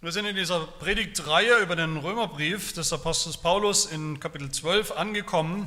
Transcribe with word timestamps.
Wir 0.00 0.12
sind 0.12 0.26
in 0.26 0.36
dieser 0.36 0.60
Predigtreihe 0.60 1.58
über 1.58 1.74
den 1.74 1.96
Römerbrief 1.96 2.72
des 2.72 2.92
Apostels 2.92 3.36
Paulus 3.36 3.84
in 3.84 4.20
Kapitel 4.20 4.48
12 4.48 4.92
angekommen. 4.92 5.66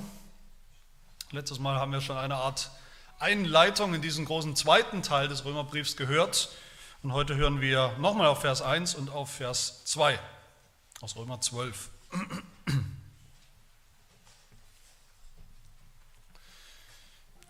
Letztes 1.32 1.60
Mal 1.60 1.78
haben 1.78 1.92
wir 1.92 2.00
schon 2.00 2.16
eine 2.16 2.36
Art 2.36 2.72
Einleitung 3.20 3.94
in 3.94 4.02
diesen 4.02 4.24
großen 4.24 4.56
zweiten 4.56 5.04
Teil 5.04 5.28
des 5.28 5.44
Römerbriefs 5.44 5.98
gehört. 5.98 6.48
Und 7.04 7.12
heute 7.12 7.36
hören 7.36 7.60
wir 7.60 7.94
nochmal 8.00 8.28
auf 8.28 8.40
Vers 8.40 8.62
1 8.62 8.96
und 8.96 9.10
auf 9.10 9.30
Vers 9.30 9.84
2 9.84 10.18
aus 11.02 11.18
Römer 11.18 11.42
12. 11.42 11.90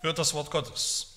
Hört 0.00 0.18
das 0.18 0.34
Wort 0.34 0.50
Gottes. 0.50 1.11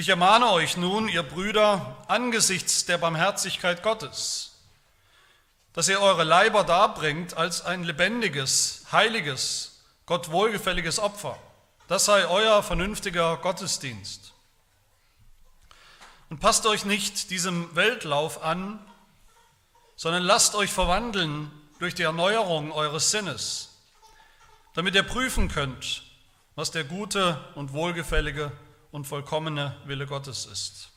Ich 0.00 0.08
ermahne 0.08 0.50
euch 0.50 0.78
nun, 0.78 1.10
ihr 1.10 1.22
Brüder, 1.22 1.94
angesichts 2.08 2.86
der 2.86 2.96
Barmherzigkeit 2.96 3.82
Gottes, 3.82 4.52
dass 5.74 5.90
ihr 5.90 6.00
eure 6.00 6.24
Leiber 6.24 6.64
darbringt 6.64 7.36
als 7.36 7.66
ein 7.66 7.84
lebendiges, 7.84 8.86
heiliges, 8.92 9.82
Gott 10.06 10.30
wohlgefälliges 10.30 11.00
Opfer. 11.00 11.38
Das 11.86 12.06
sei 12.06 12.26
euer 12.26 12.62
vernünftiger 12.62 13.36
Gottesdienst. 13.36 14.32
Und 16.30 16.40
passt 16.40 16.64
euch 16.64 16.86
nicht 16.86 17.28
diesem 17.28 17.76
Weltlauf 17.76 18.42
an, 18.42 18.78
sondern 19.96 20.22
lasst 20.22 20.54
euch 20.54 20.72
verwandeln 20.72 21.50
durch 21.78 21.94
die 21.94 22.04
Erneuerung 22.04 22.72
eures 22.72 23.10
Sinnes, 23.10 23.68
damit 24.72 24.94
ihr 24.94 25.02
prüfen 25.02 25.48
könnt, 25.48 26.04
was 26.54 26.70
der 26.70 26.84
gute 26.84 27.38
und 27.54 27.74
wohlgefällige 27.74 28.50
und 28.90 29.06
vollkommene 29.06 29.76
Wille 29.84 30.06
Gottes 30.06 30.46
ist. 30.46 30.90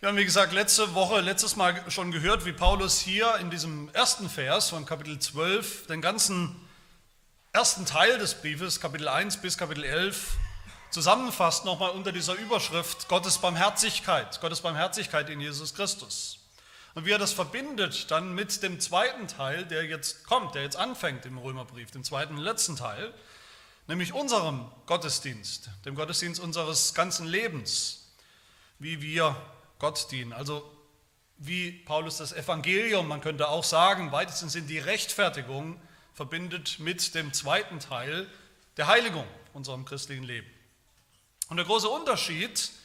Wir 0.00 0.08
haben, 0.08 0.16
wie 0.16 0.24
gesagt, 0.24 0.52
letzte 0.52 0.94
Woche, 0.94 1.20
letztes 1.20 1.54
Mal 1.54 1.88
schon 1.88 2.10
gehört, 2.10 2.44
wie 2.44 2.52
Paulus 2.52 2.98
hier 2.98 3.36
in 3.36 3.50
diesem 3.50 3.88
ersten 3.92 4.28
Vers 4.28 4.70
von 4.70 4.84
Kapitel 4.84 5.16
12 5.20 5.86
den 5.86 6.00
ganzen 6.00 6.56
ersten 7.52 7.86
Teil 7.86 8.18
des 8.18 8.34
Briefes, 8.34 8.80
Kapitel 8.80 9.06
1 9.06 9.36
bis 9.36 9.56
Kapitel 9.56 9.84
11, 9.84 10.38
zusammenfasst, 10.90 11.64
nochmal 11.64 11.90
unter 11.90 12.10
dieser 12.10 12.34
Überschrift 12.34 13.06
Gottes 13.06 13.38
Barmherzigkeit, 13.38 14.40
Gottes 14.40 14.60
Barmherzigkeit 14.60 15.30
in 15.30 15.40
Jesus 15.40 15.72
Christus. 15.72 16.41
Und 16.94 17.06
wie 17.06 17.10
er 17.10 17.18
das 17.18 17.32
verbindet 17.32 18.10
dann 18.10 18.34
mit 18.34 18.62
dem 18.62 18.78
zweiten 18.78 19.26
Teil, 19.26 19.64
der 19.64 19.84
jetzt 19.84 20.24
kommt, 20.24 20.54
der 20.54 20.62
jetzt 20.62 20.76
anfängt 20.76 21.24
im 21.24 21.38
Römerbrief, 21.38 21.90
dem 21.90 22.04
zweiten 22.04 22.34
und 22.36 22.42
letzten 22.42 22.76
Teil, 22.76 23.14
nämlich 23.86 24.12
unserem 24.12 24.70
Gottesdienst, 24.86 25.70
dem 25.84 25.94
Gottesdienst 25.94 26.40
unseres 26.40 26.92
ganzen 26.92 27.26
Lebens, 27.26 28.12
wie 28.78 29.00
wir 29.00 29.36
Gott 29.78 30.10
dienen. 30.10 30.32
Also 30.32 30.70
wie 31.38 31.72
Paulus 31.72 32.18
das 32.18 32.32
Evangelium, 32.32 33.08
man 33.08 33.20
könnte 33.20 33.48
auch 33.48 33.64
sagen, 33.64 34.12
weitestens 34.12 34.54
in 34.54 34.66
die 34.66 34.78
Rechtfertigung 34.78 35.80
verbindet 36.14 36.78
mit 36.78 37.14
dem 37.14 37.32
zweiten 37.32 37.80
Teil 37.80 38.28
der 38.76 38.86
Heiligung 38.86 39.26
unserem 39.54 39.84
christlichen 39.84 40.24
Leben. 40.24 40.48
Und 41.48 41.56
der 41.56 41.66
große 41.66 41.88
Unterschied 41.88 42.52
ist, 42.52 42.81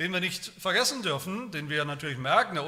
den 0.00 0.14
wir 0.14 0.20
nicht 0.20 0.50
vergessen 0.58 1.02
dürfen, 1.02 1.50
den 1.50 1.68
wir 1.68 1.84
natürlich 1.84 2.16
merken, 2.16 2.58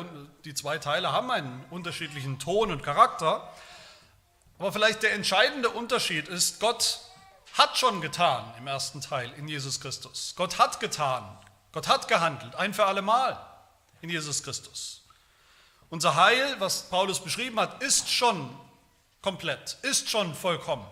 die 0.45 0.53
zwei 0.53 0.77
Teile 0.77 1.13
haben 1.13 1.31
einen 1.31 1.65
unterschiedlichen 1.71 2.39
Ton 2.39 2.71
und 2.71 2.83
Charakter, 2.83 3.51
aber 4.59 4.71
vielleicht 4.71 5.03
der 5.03 5.15
entscheidende 5.15 5.71
Unterschied 5.71 6.29
ist, 6.29 6.61
Gott 6.61 7.01
hat 7.55 7.79
schon 7.79 8.03
getan 8.03 8.53
im 8.59 8.67
ersten 8.67 9.01
Teil 9.01 9.33
in 9.39 9.49
Jesus 9.49 9.81
Christus. 9.81 10.35
Gott 10.37 10.59
hat 10.59 10.79
getan, 10.79 11.25
Gott 11.73 11.89
hat 11.89 12.07
gehandelt, 12.07 12.55
ein 12.57 12.75
für 12.75 12.85
alle 12.85 13.01
Mal 13.01 13.43
in 14.03 14.11
Jesus 14.11 14.43
Christus. 14.43 15.03
Unser 15.89 16.17
Heil, 16.17 16.57
was 16.59 16.91
Paulus 16.91 17.25
beschrieben 17.25 17.59
hat, 17.59 17.83
ist 17.83 18.11
schon 18.11 18.55
komplett, 19.23 19.79
ist 19.81 20.11
schon 20.11 20.35
vollkommen 20.35 20.87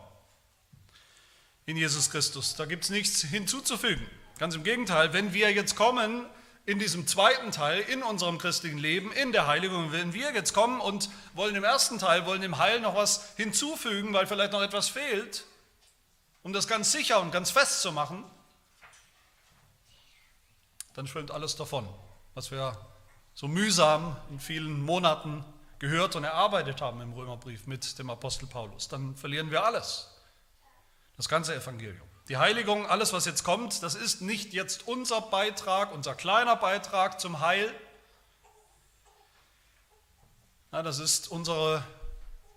in 1.66 1.76
Jesus 1.76 2.10
Christus. 2.10 2.56
Da 2.56 2.64
gibt 2.64 2.84
es 2.84 2.90
nichts 2.90 3.20
hinzuzufügen. 3.20 4.08
Ganz 4.40 4.54
im 4.54 4.64
Gegenteil, 4.64 5.12
wenn 5.12 5.34
wir 5.34 5.52
jetzt 5.52 5.76
kommen 5.76 6.24
in 6.64 6.78
diesem 6.78 7.06
zweiten 7.06 7.52
Teil, 7.52 7.80
in 7.80 8.02
unserem 8.02 8.38
christlichen 8.38 8.78
Leben, 8.78 9.12
in 9.12 9.32
der 9.32 9.46
Heiligung, 9.46 9.92
wenn 9.92 10.14
wir 10.14 10.32
jetzt 10.32 10.54
kommen 10.54 10.80
und 10.80 11.10
wollen 11.34 11.54
im 11.56 11.62
ersten 11.62 11.98
Teil, 11.98 12.24
wollen 12.24 12.40
dem 12.40 12.56
Heil 12.56 12.80
noch 12.80 12.94
was 12.94 13.34
hinzufügen, 13.36 14.14
weil 14.14 14.26
vielleicht 14.26 14.52
noch 14.52 14.62
etwas 14.62 14.88
fehlt, 14.88 15.44
um 16.42 16.54
das 16.54 16.66
ganz 16.66 16.90
sicher 16.90 17.20
und 17.20 17.32
ganz 17.32 17.50
fest 17.50 17.82
zu 17.82 17.92
machen, 17.92 18.24
dann 20.94 21.06
schwimmt 21.06 21.32
alles 21.32 21.56
davon, 21.56 21.86
was 22.32 22.50
wir 22.50 22.78
so 23.34 23.46
mühsam 23.46 24.16
in 24.30 24.40
vielen 24.40 24.82
Monaten 24.82 25.44
gehört 25.80 26.16
und 26.16 26.24
erarbeitet 26.24 26.80
haben 26.80 27.02
im 27.02 27.12
Römerbrief 27.12 27.66
mit 27.66 27.98
dem 27.98 28.08
Apostel 28.08 28.46
Paulus. 28.46 28.88
Dann 28.88 29.14
verlieren 29.16 29.50
wir 29.50 29.64
alles, 29.64 30.10
das 31.18 31.28
ganze 31.28 31.54
Evangelium. 31.54 32.09
Die 32.30 32.36
Heiligung, 32.36 32.86
alles 32.86 33.12
was 33.12 33.24
jetzt 33.24 33.42
kommt, 33.42 33.82
das 33.82 33.96
ist 33.96 34.22
nicht 34.22 34.52
jetzt 34.52 34.86
unser 34.86 35.20
Beitrag, 35.20 35.92
unser 35.92 36.14
kleiner 36.14 36.54
Beitrag 36.54 37.20
zum 37.20 37.40
Heil. 37.40 37.74
Ja, 40.70 40.84
das 40.84 41.00
ist 41.00 41.26
unsere, 41.26 41.84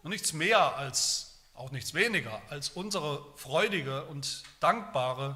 nichts 0.04 0.32
mehr 0.32 0.76
als, 0.78 1.40
auch 1.56 1.72
nichts 1.72 1.96
weniger, 1.96 2.40
als 2.52 2.70
unsere 2.70 3.26
freudige 3.36 4.06
und 4.06 4.44
dankbare 4.60 5.36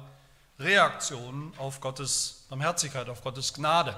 Reaktion 0.60 1.52
auf 1.58 1.80
Gottes 1.80 2.46
Barmherzigkeit, 2.48 3.08
auf 3.08 3.22
Gottes 3.22 3.54
Gnade. 3.54 3.96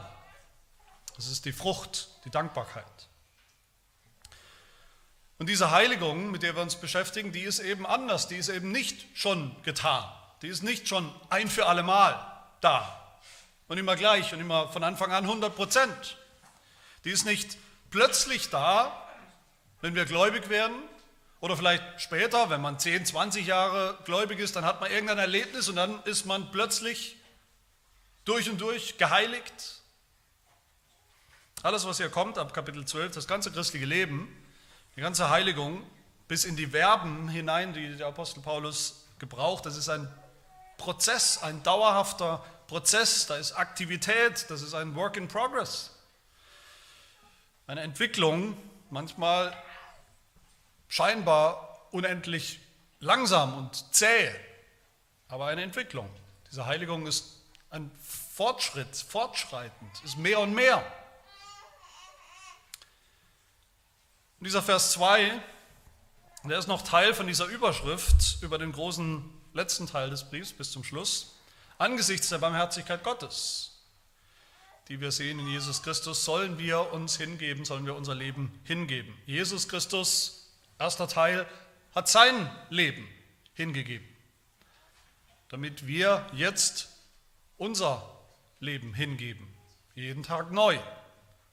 Das 1.17 1.27
ist 1.27 1.45
die 1.45 1.53
Frucht, 1.53 2.09
die 2.25 2.31
Dankbarkeit. 2.31 3.11
Und 5.37 5.51
diese 5.51 5.71
Heiligung, 5.71 6.31
mit 6.31 6.43
der 6.43 6.57
wir 6.57 6.63
uns 6.63 6.77
beschäftigen, 6.77 7.31
die 7.31 7.43
ist 7.43 7.59
eben 7.59 7.85
anders, 7.85 8.27
die 8.27 8.37
ist 8.37 8.49
eben 8.49 8.73
nicht 8.73 9.05
schon 9.13 9.55
getan. 9.65 10.11
Die 10.43 10.49
ist 10.49 10.63
nicht 10.63 10.89
schon 10.89 11.13
ein 11.29 11.49
für 11.49 11.67
alle 11.67 11.83
Mal 11.83 12.19
da 12.61 12.97
und 13.69 13.79
immer 13.79 13.95
gleich 13.95 14.33
und 14.33 14.41
immer 14.41 14.69
von 14.69 14.83
Anfang 14.83 15.13
an 15.13 15.25
100 15.25 15.55
Prozent. 15.55 16.17
Die 17.05 17.11
ist 17.11 17.25
nicht 17.25 17.59
plötzlich 17.91 18.51
da, 18.51 19.07
wenn 19.81 19.95
wir 19.95 20.07
gläubig 20.07 20.49
werden 20.49 20.77
oder 21.41 21.57
vielleicht 21.57 22.01
später, 22.01 22.51
wenn 22.51 22.61
man 22.61 22.79
10, 22.79 23.07
20 23.07 23.47
Jahre 23.47 23.99
gläubig 24.05 24.39
ist, 24.39 24.57
dann 24.57 24.65
hat 24.65 24.81
man 24.81 24.91
irgendein 24.91 25.19
Erlebnis 25.19 25.69
und 25.69 25.77
dann 25.77 26.03
ist 26.05 26.27
man 26.27 26.51
plötzlich 26.51 27.17
durch 28.25 28.51
und 28.51 28.61
durch 28.61 28.99
geheiligt. 28.99 29.81
Alles, 31.63 31.87
was 31.87 31.99
hier 31.99 32.09
kommt 32.09 32.39
ab 32.39 32.55
Kapitel 32.55 32.85
12, 32.85 33.13
das 33.13 33.27
ganze 33.27 33.51
christliche 33.53 33.87
Leben, 33.87 34.35
die 34.97 35.01
ganze 35.01 35.29
Heiligung 35.29 35.85
bis 36.29 36.45
in 36.45 36.57
die 36.57 36.69
Verben 36.69 37.29
hinein, 37.29 37.75
die 37.75 37.97
der 37.97 38.07
Apostel 38.07 38.41
Paulus 38.41 39.05
gebraucht, 39.19 39.67
das 39.67 39.77
ist 39.77 39.89
ein 39.89 40.09
Prozess, 40.81 41.43
ein 41.43 41.63
dauerhafter 41.63 42.43
Prozess, 42.67 43.27
da 43.27 43.37
ist 43.37 43.53
Aktivität, 43.53 44.47
das 44.49 44.63
ist 44.63 44.73
ein 44.73 44.95
Work 44.95 45.19
in 45.19 45.29
Progress. 45.29 45.91
Eine 47.67 47.83
Entwicklung, 47.83 48.57
manchmal 48.89 49.55
scheinbar 50.89 51.87
unendlich 51.91 52.61
langsam 52.99 53.59
und 53.59 53.95
zäh, 53.95 54.35
aber 55.29 55.47
eine 55.49 55.63
Entwicklung. 55.63 56.09
Diese 56.51 56.65
Heiligung 56.65 57.07
ist 57.07 57.43
ein 57.69 57.91
Fortschritt, 58.01 58.97
fortschreitend, 58.97 59.91
ist 60.05 60.17
mehr 60.17 60.41
und 60.41 60.55
mehr. 60.55 60.79
Und 64.39 64.47
dieser 64.47 64.63
Vers 64.63 64.93
2, 64.93 65.43
der 66.45 66.59
ist 66.59 66.69
noch 66.69 66.81
Teil 66.81 67.13
von 67.13 67.27
dieser 67.27 67.45
Überschrift 67.45 68.39
über 68.41 68.57
den 68.57 68.73
großen 68.73 69.40
letzten 69.53 69.87
Teil 69.87 70.11
des 70.11 70.25
Briefs 70.25 70.53
bis 70.53 70.71
zum 70.71 70.85
Schluss, 70.85 71.37
angesichts 71.79 72.29
der 72.29 72.39
Barmherzigkeit 72.39 73.03
Gottes, 73.03 73.79
die 74.89 75.01
wir 75.01 75.13
sehen 75.13 75.39
in 75.39 75.49
Jesus 75.49 75.83
Christus, 75.83 76.25
sollen 76.25 76.59
wir 76.59 76.93
uns 76.93 77.17
hingeben, 77.17 77.65
sollen 77.65 77.87
wir 77.87 77.95
unser 77.95 78.15
Leben 78.15 78.61
hingeben. 78.65 79.15
Jesus 79.27 79.69
Christus, 79.69 80.51
erster 80.79 81.09
Teil, 81.09 81.47
hat 81.95 82.09
sein 82.09 82.51
Leben 82.71 83.07
hingegeben, 83.55 84.09
damit 85.49 85.87
wir 85.87 86.27
jetzt 86.33 86.89
unser 87.57 88.03
Leben 88.59 88.95
hingeben, 88.95 89.47
jeden 89.95 90.23
Tag 90.23 90.53
neu, 90.53 90.79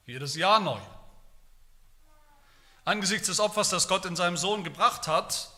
jedes 0.06 0.36
Jahr 0.36 0.60
neu. 0.60 0.80
Angesichts 2.84 3.26
des 3.26 3.40
Opfers, 3.40 3.68
das 3.68 3.88
Gott 3.88 4.06
in 4.06 4.16
seinem 4.16 4.36
Sohn 4.36 4.64
gebracht 4.64 5.06
hat, 5.06 5.50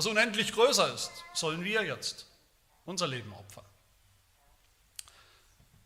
was 0.00 0.06
unendlich 0.06 0.52
größer 0.54 0.94
ist, 0.94 1.10
sollen 1.34 1.62
wir 1.62 1.82
jetzt 1.82 2.24
unser 2.86 3.06
Leben 3.06 3.30
opfern. 3.34 3.64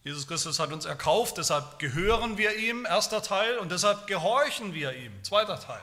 Jesus 0.05 0.29
Christus 0.29 0.61
hat 0.61 0.73
uns 0.73 0.85
erkauft, 0.85 1.37
deshalb 1.37 1.81
gehören 1.81 2.39
wir 2.39 2.55
ihm, 2.55 2.87
erster 2.87 3.23
Teil, 3.23 3.59
und 3.59 3.73
deshalb 3.73 4.07
gehorchen 4.07 4.73
wir 4.73 4.95
ihm, 4.95 5.13
zweiter 5.25 5.59
Teil. 5.59 5.83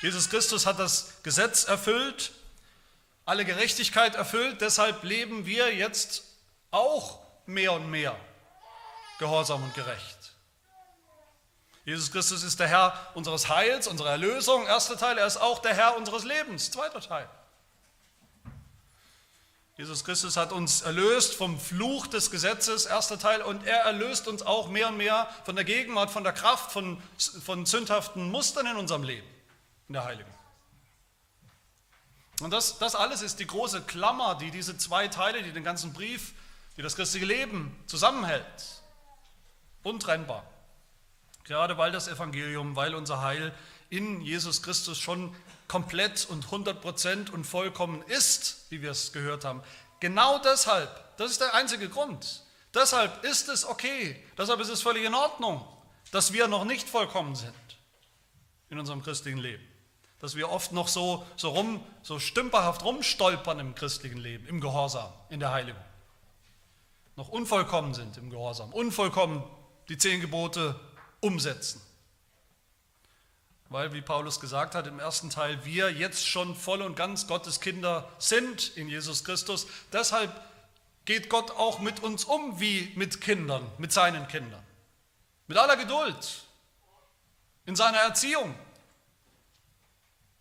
Jesus 0.00 0.30
Christus 0.30 0.64
hat 0.64 0.78
das 0.78 1.14
Gesetz 1.24 1.64
erfüllt 1.64 2.32
alle 3.24 3.44
Gerechtigkeit 3.44 4.14
erfüllt, 4.14 4.60
deshalb 4.60 5.02
leben 5.02 5.44
wir 5.44 5.74
jetzt 5.74 6.22
auch 6.70 7.18
mehr 7.46 7.72
und 7.72 7.90
mehr 7.90 8.16
gehorsam 9.18 9.62
und 9.62 9.74
gerecht. 9.74 10.32
Jesus 11.84 12.12
Christus 12.12 12.44
ist 12.44 12.60
der 12.60 12.68
Herr 12.68 13.10
unseres 13.14 13.48
Heils, 13.48 13.88
unserer 13.88 14.10
Erlösung, 14.10 14.66
erster 14.66 14.96
Teil, 14.96 15.18
er 15.18 15.26
ist 15.26 15.36
auch 15.36 15.58
der 15.58 15.74
Herr 15.74 15.96
unseres 15.96 16.22
Lebens, 16.24 16.70
zweiter 16.70 17.00
Teil. 17.00 17.28
Jesus 19.82 20.04
Christus 20.04 20.36
hat 20.36 20.52
uns 20.52 20.82
erlöst 20.82 21.34
vom 21.34 21.58
Fluch 21.58 22.06
des 22.06 22.30
Gesetzes, 22.30 22.86
erster 22.86 23.18
Teil, 23.18 23.42
und 23.42 23.66
er 23.66 23.78
erlöst 23.78 24.28
uns 24.28 24.42
auch 24.42 24.68
mehr 24.68 24.86
und 24.90 24.96
mehr 24.96 25.28
von 25.44 25.56
der 25.56 25.64
Gegenwart, 25.64 26.08
von 26.08 26.22
der 26.22 26.32
Kraft, 26.32 26.70
von, 26.70 27.02
von 27.44 27.66
sündhaften 27.66 28.30
Mustern 28.30 28.68
in 28.68 28.76
unserem 28.76 29.02
Leben, 29.02 29.26
in 29.88 29.94
der 29.94 30.04
Heiligen. 30.04 30.30
Und 32.38 32.52
das, 32.52 32.78
das 32.78 32.94
alles 32.94 33.22
ist 33.22 33.40
die 33.40 33.46
große 33.48 33.82
Klammer, 33.82 34.36
die 34.36 34.52
diese 34.52 34.78
zwei 34.78 35.08
Teile, 35.08 35.42
die 35.42 35.50
den 35.50 35.64
ganzen 35.64 35.92
Brief, 35.92 36.32
die 36.76 36.82
das 36.82 36.94
christliche 36.94 37.26
Leben 37.26 37.76
zusammenhält. 37.88 38.44
Untrennbar. 39.82 40.48
Gerade 41.42 41.76
weil 41.76 41.90
das 41.90 42.06
Evangelium, 42.06 42.76
weil 42.76 42.94
unser 42.94 43.20
Heil 43.20 43.52
in 43.90 44.20
Jesus 44.20 44.62
Christus 44.62 45.00
schon 45.00 45.34
komplett 45.72 46.26
und 46.26 46.48
100% 46.48 47.30
und 47.30 47.44
vollkommen 47.44 48.02
ist, 48.02 48.66
wie 48.68 48.82
wir 48.82 48.90
es 48.90 49.10
gehört 49.14 49.46
haben. 49.46 49.62
Genau 50.00 50.38
deshalb, 50.38 51.16
das 51.16 51.30
ist 51.30 51.40
der 51.40 51.54
einzige 51.54 51.88
Grund. 51.88 52.42
Deshalb 52.74 53.24
ist 53.24 53.48
es 53.48 53.64
okay, 53.64 54.22
deshalb 54.36 54.60
ist 54.60 54.68
es 54.68 54.82
völlig 54.82 55.02
in 55.06 55.14
Ordnung, 55.14 55.66
dass 56.10 56.34
wir 56.34 56.46
noch 56.46 56.66
nicht 56.66 56.90
vollkommen 56.90 57.34
sind 57.34 57.54
in 58.68 58.78
unserem 58.78 59.02
christlichen 59.02 59.38
Leben. 59.38 59.66
Dass 60.18 60.36
wir 60.36 60.50
oft 60.50 60.72
noch 60.72 60.88
so, 60.88 61.24
so, 61.36 61.48
rum, 61.48 61.82
so 62.02 62.18
stümperhaft 62.18 62.84
rumstolpern 62.84 63.58
im 63.58 63.74
christlichen 63.74 64.18
Leben, 64.18 64.46
im 64.48 64.60
Gehorsam, 64.60 65.10
in 65.30 65.40
der 65.40 65.52
Heiligung. 65.52 65.80
Noch 67.16 67.30
unvollkommen 67.30 67.94
sind 67.94 68.18
im 68.18 68.28
Gehorsam, 68.28 68.74
unvollkommen 68.74 69.42
die 69.88 69.96
zehn 69.96 70.20
Gebote 70.20 70.78
umsetzen. 71.20 71.80
Weil, 73.72 73.94
wie 73.94 74.02
Paulus 74.02 74.38
gesagt 74.38 74.74
hat 74.74 74.86
im 74.86 75.00
ersten 75.00 75.30
Teil, 75.30 75.64
wir 75.64 75.90
jetzt 75.90 76.28
schon 76.28 76.54
voll 76.54 76.82
und 76.82 76.94
ganz 76.94 77.26
Gottes 77.26 77.60
Kinder 77.60 78.06
sind 78.18 78.76
in 78.76 78.86
Jesus 78.86 79.24
Christus. 79.24 79.66
Deshalb 79.90 80.30
geht 81.06 81.30
Gott 81.30 81.52
auch 81.52 81.78
mit 81.78 82.00
uns 82.00 82.24
um 82.24 82.60
wie 82.60 82.92
mit 82.96 83.22
Kindern, 83.22 83.66
mit 83.78 83.90
seinen 83.90 84.28
Kindern. 84.28 84.62
Mit 85.46 85.56
aller 85.56 85.78
Geduld, 85.78 86.44
in 87.64 87.74
seiner 87.74 87.98
Erziehung, 87.98 88.54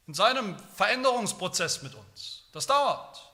in 0.07 0.13
seinem 0.13 0.57
Veränderungsprozess 0.75 1.83
mit 1.83 1.95
uns. 1.95 2.44
Das 2.51 2.68
dauert. 2.68 3.31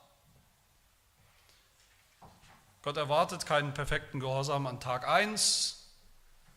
Gott 2.83 2.97
erwartet 2.97 3.47
keinen 3.47 3.73
perfekten 3.73 4.19
Gehorsam 4.19 4.67
an 4.67 4.79
Tag 4.79 5.07
1, 5.07 5.89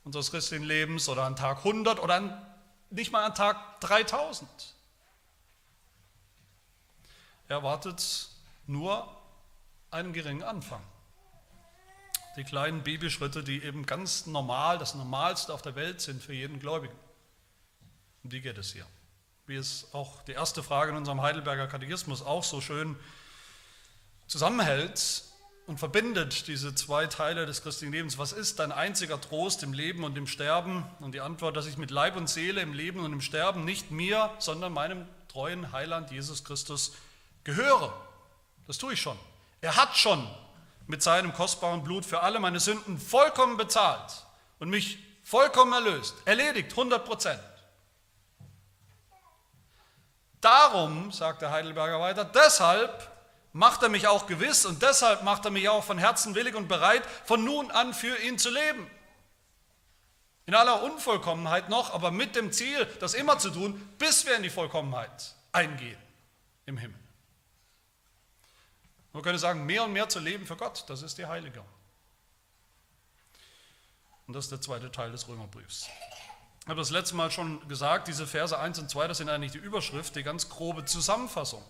unseres 0.04 0.30
christlichen 0.30 0.64
Lebens 0.64 1.08
oder 1.08 1.22
an 1.22 1.36
Tag 1.36 1.58
100 1.58 2.00
oder 2.00 2.14
an, 2.16 2.46
nicht 2.90 3.12
mal 3.12 3.24
an 3.24 3.34
Tag 3.34 3.80
3000. 3.80 4.48
Er 7.48 7.56
erwartet 7.56 8.28
nur 8.66 9.08
einen 9.90 10.12
geringen 10.12 10.42
Anfang. 10.42 10.82
Die 12.36 12.44
kleinen 12.44 12.82
Bibelschritte, 12.82 13.42
die 13.42 13.62
eben 13.62 13.86
ganz 13.86 14.26
normal, 14.26 14.78
das 14.78 14.94
Normalste 14.94 15.52
auf 15.52 15.62
der 15.62 15.74
Welt 15.74 16.00
sind 16.00 16.22
für 16.22 16.32
jeden 16.32 16.60
Gläubigen. 16.60 16.94
Um 18.22 18.30
die 18.30 18.40
geht 18.40 18.58
es 18.58 18.72
hier. 18.72 18.86
Wie 19.46 19.56
es 19.56 19.88
auch 19.92 20.22
die 20.22 20.32
erste 20.32 20.62
Frage 20.62 20.92
in 20.92 20.96
unserem 20.96 21.22
Heidelberger 21.22 21.66
Katechismus 21.66 22.22
auch 22.22 22.44
so 22.44 22.60
schön 22.60 22.96
zusammenhält, 24.28 25.24
und 25.70 25.78
verbindet 25.78 26.48
diese 26.48 26.74
zwei 26.74 27.06
Teile 27.06 27.46
des 27.46 27.62
christlichen 27.62 27.92
Lebens. 27.92 28.18
Was 28.18 28.32
ist 28.32 28.58
dein 28.58 28.72
einziger 28.72 29.20
Trost 29.20 29.62
im 29.62 29.72
Leben 29.72 30.02
und 30.02 30.18
im 30.18 30.26
Sterben? 30.26 30.84
Und 30.98 31.12
die 31.12 31.20
Antwort, 31.20 31.56
dass 31.56 31.66
ich 31.66 31.78
mit 31.78 31.92
Leib 31.92 32.16
und 32.16 32.28
Seele 32.28 32.60
im 32.60 32.72
Leben 32.72 33.04
und 33.04 33.12
im 33.12 33.20
Sterben 33.20 33.64
nicht 33.64 33.92
mir, 33.92 34.32
sondern 34.40 34.72
meinem 34.72 35.06
treuen 35.28 35.70
Heiland 35.70 36.10
Jesus 36.10 36.42
Christus 36.42 36.96
gehöre. 37.44 37.94
Das 38.66 38.78
tue 38.78 38.94
ich 38.94 39.00
schon. 39.00 39.16
Er 39.60 39.76
hat 39.76 39.96
schon 39.96 40.28
mit 40.88 41.04
seinem 41.04 41.32
kostbaren 41.32 41.84
Blut 41.84 42.04
für 42.04 42.20
alle 42.20 42.40
meine 42.40 42.58
Sünden 42.58 42.98
vollkommen 42.98 43.56
bezahlt 43.56 44.26
und 44.58 44.70
mich 44.70 44.98
vollkommen 45.22 45.72
erlöst. 45.72 46.16
Erledigt, 46.24 46.72
100 46.72 47.04
Prozent. 47.04 47.40
Darum, 50.40 51.12
sagt 51.12 51.42
der 51.42 51.52
Heidelberger 51.52 52.00
weiter, 52.00 52.24
deshalb 52.24 53.09
macht 53.52 53.82
er 53.82 53.88
mich 53.88 54.06
auch 54.06 54.26
gewiss 54.26 54.64
und 54.64 54.82
deshalb 54.82 55.22
macht 55.22 55.44
er 55.44 55.50
mich 55.50 55.68
auch 55.68 55.84
von 55.84 55.98
Herzen 55.98 56.34
willig 56.34 56.54
und 56.54 56.68
bereit, 56.68 57.02
von 57.24 57.44
nun 57.44 57.70
an 57.70 57.92
für 57.94 58.16
ihn 58.22 58.38
zu 58.38 58.50
leben. 58.50 58.88
In 60.46 60.54
aller 60.54 60.82
Unvollkommenheit 60.82 61.68
noch, 61.68 61.92
aber 61.92 62.10
mit 62.10 62.36
dem 62.36 62.52
Ziel, 62.52 62.86
das 63.00 63.14
immer 63.14 63.38
zu 63.38 63.50
tun, 63.50 63.74
bis 63.98 64.26
wir 64.26 64.36
in 64.36 64.42
die 64.42 64.50
Vollkommenheit 64.50 65.34
eingehen 65.52 65.98
im 66.66 66.76
Himmel. 66.76 66.98
Man 69.12 69.22
könnte 69.22 69.38
sagen, 69.38 69.66
mehr 69.66 69.84
und 69.84 69.92
mehr 69.92 70.08
zu 70.08 70.20
leben 70.20 70.46
für 70.46 70.56
Gott, 70.56 70.84
das 70.88 71.02
ist 71.02 71.18
die 71.18 71.26
Heiligung. 71.26 71.66
Und 74.26 74.34
das 74.34 74.44
ist 74.44 74.52
der 74.52 74.60
zweite 74.60 74.92
Teil 74.92 75.10
des 75.10 75.26
Römerbriefs. 75.26 75.88
Ich 76.62 76.68
habe 76.68 76.78
das 76.78 76.90
letzte 76.90 77.16
Mal 77.16 77.32
schon 77.32 77.66
gesagt, 77.66 78.06
diese 78.06 78.28
Verse 78.28 78.56
1 78.56 78.78
und 78.78 78.88
2, 78.88 79.08
das 79.08 79.18
sind 79.18 79.28
eigentlich 79.28 79.50
die 79.50 79.58
Überschrift, 79.58 80.14
die 80.14 80.22
ganz 80.22 80.48
grobe 80.48 80.84
Zusammenfassung 80.84 81.64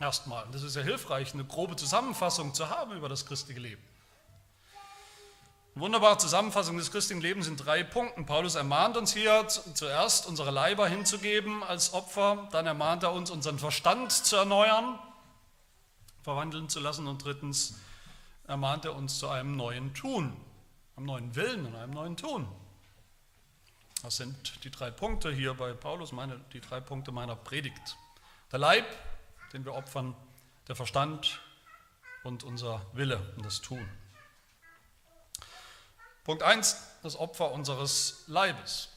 Erstmal. 0.00 0.46
Das 0.52 0.62
ist 0.62 0.76
ja 0.76 0.82
hilfreich, 0.82 1.34
eine 1.34 1.44
grobe 1.44 1.74
Zusammenfassung 1.74 2.54
zu 2.54 2.70
haben 2.70 2.96
über 2.96 3.08
das 3.08 3.26
christliche 3.26 3.60
Leben. 3.60 3.82
Eine 5.74 5.84
wunderbare 5.84 6.18
Zusammenfassung 6.18 6.76
des 6.76 6.90
christlichen 6.90 7.20
Lebens 7.20 7.48
in 7.48 7.56
drei 7.56 7.82
Punkten. 7.82 8.24
Paulus 8.26 8.54
ermahnt 8.54 8.96
uns 8.96 9.12
hier 9.12 9.46
zuerst, 9.48 10.26
unsere 10.26 10.50
Leiber 10.50 10.88
hinzugeben 10.88 11.62
als 11.62 11.92
Opfer, 11.94 12.48
dann 12.52 12.66
ermahnt 12.66 13.02
er 13.02 13.12
uns, 13.12 13.30
unseren 13.30 13.58
Verstand 13.58 14.12
zu 14.12 14.36
erneuern, 14.36 14.98
verwandeln 16.22 16.68
zu 16.68 16.80
lassen 16.80 17.06
und 17.06 17.24
drittens 17.24 17.78
ermahnt 18.46 18.84
er 18.84 18.94
uns 18.94 19.18
zu 19.18 19.28
einem 19.28 19.56
neuen 19.56 19.94
Tun, 19.94 20.36
einem 20.96 21.06
neuen 21.06 21.34
Willen 21.34 21.66
und 21.66 21.74
einem 21.76 21.92
neuen 21.92 22.16
Tun. 22.16 22.48
Das 24.02 24.16
sind 24.16 24.64
die 24.64 24.70
drei 24.70 24.92
Punkte 24.92 25.32
hier 25.32 25.54
bei 25.54 25.72
Paulus, 25.72 26.12
meine, 26.12 26.40
die 26.52 26.60
drei 26.60 26.80
Punkte 26.80 27.10
meiner 27.10 27.34
Predigt. 27.34 27.96
Der 28.52 28.58
Leib, 28.60 28.86
den 29.52 29.64
wir 29.64 29.74
opfern, 29.74 30.14
der 30.68 30.76
Verstand 30.76 31.40
und 32.22 32.44
unser 32.44 32.84
Wille 32.92 33.32
und 33.36 33.44
das 33.44 33.60
Tun. 33.60 33.88
Punkt 36.24 36.42
1, 36.42 36.76
das 37.02 37.16
Opfer 37.16 37.52
unseres 37.52 38.24
Leibes. 38.26 38.90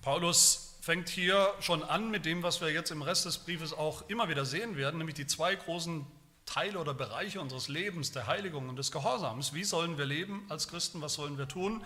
Paulus 0.00 0.78
fängt 0.80 1.08
hier 1.08 1.54
schon 1.60 1.84
an 1.84 2.10
mit 2.10 2.24
dem, 2.24 2.42
was 2.42 2.60
wir 2.60 2.72
jetzt 2.72 2.90
im 2.90 3.02
Rest 3.02 3.24
des 3.24 3.38
Briefes 3.38 3.72
auch 3.72 4.08
immer 4.08 4.28
wieder 4.28 4.44
sehen 4.44 4.76
werden, 4.76 4.98
nämlich 4.98 5.14
die 5.14 5.28
zwei 5.28 5.54
großen 5.54 6.04
Teile 6.44 6.80
oder 6.80 6.92
Bereiche 6.92 7.40
unseres 7.40 7.68
Lebens, 7.68 8.10
der 8.10 8.26
Heiligung 8.26 8.68
und 8.68 8.76
des 8.76 8.90
Gehorsams. 8.90 9.54
Wie 9.54 9.62
sollen 9.62 9.96
wir 9.96 10.04
leben 10.04 10.44
als 10.48 10.66
Christen? 10.66 11.00
Was 11.00 11.14
sollen 11.14 11.38
wir 11.38 11.46
tun? 11.46 11.84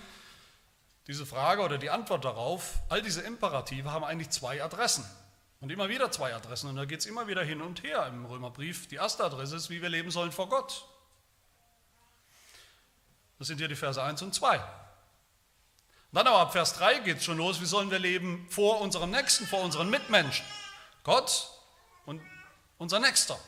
Diese 1.09 1.27
Frage 1.27 1.63
oder 1.63 1.77
die 1.77 1.91
Antwort 1.91 2.25
darauf, 2.25 2.81
all 2.89 3.03
diese 3.03 3.21
Imperative 3.21 3.93
haben 3.93 4.05
eigentlich 4.05 4.31
zwei 4.31 4.65
Adressen. 4.65 5.05
Und 5.61 5.71
immer 5.71 5.89
wieder 5.89 6.11
zwei 6.11 6.35
Adressen. 6.35 6.69
Und 6.69 6.77
da 6.77 6.85
geht 6.85 7.01
es 7.01 7.07
immer 7.07 7.27
wieder 7.29 7.43
hin 7.43 7.63
und 7.63 7.83
her 7.83 8.07
im 8.07 8.27
Römerbrief. 8.27 8.89
Die 8.89 8.97
erste 8.97 9.25
Adresse 9.25 9.57
ist, 9.57 9.71
wie 9.71 9.81
wir 9.81 9.89
leben 9.89 10.11
sollen 10.11 10.33
vor 10.33 10.49
Gott. 10.49 10.87
Das 13.39 13.49
sind 13.49 13.59
hier 13.59 13.69
die 13.69 13.77
Verse 13.77 14.03
1 14.03 14.23
und 14.23 14.35
2. 14.35 14.63
dann 16.13 16.27
aber 16.27 16.39
ab 16.39 16.53
Vers 16.53 16.75
3 16.75 17.01
geht 17.01 17.19
es 17.19 17.25
schon 17.25 17.37
los, 17.37 17.61
wie 17.61 17.67
sollen 17.67 17.91
wir 17.91 17.99
leben 17.99 18.47
vor 18.49 18.81
unserem 18.81 19.11
Nächsten, 19.11 19.47
vor 19.47 19.61
unseren 19.61 19.91
Mitmenschen. 19.91 20.47
Gott 21.05 21.51
und 22.07 22.23
unser 22.79 22.99
Nächster. 22.99 23.39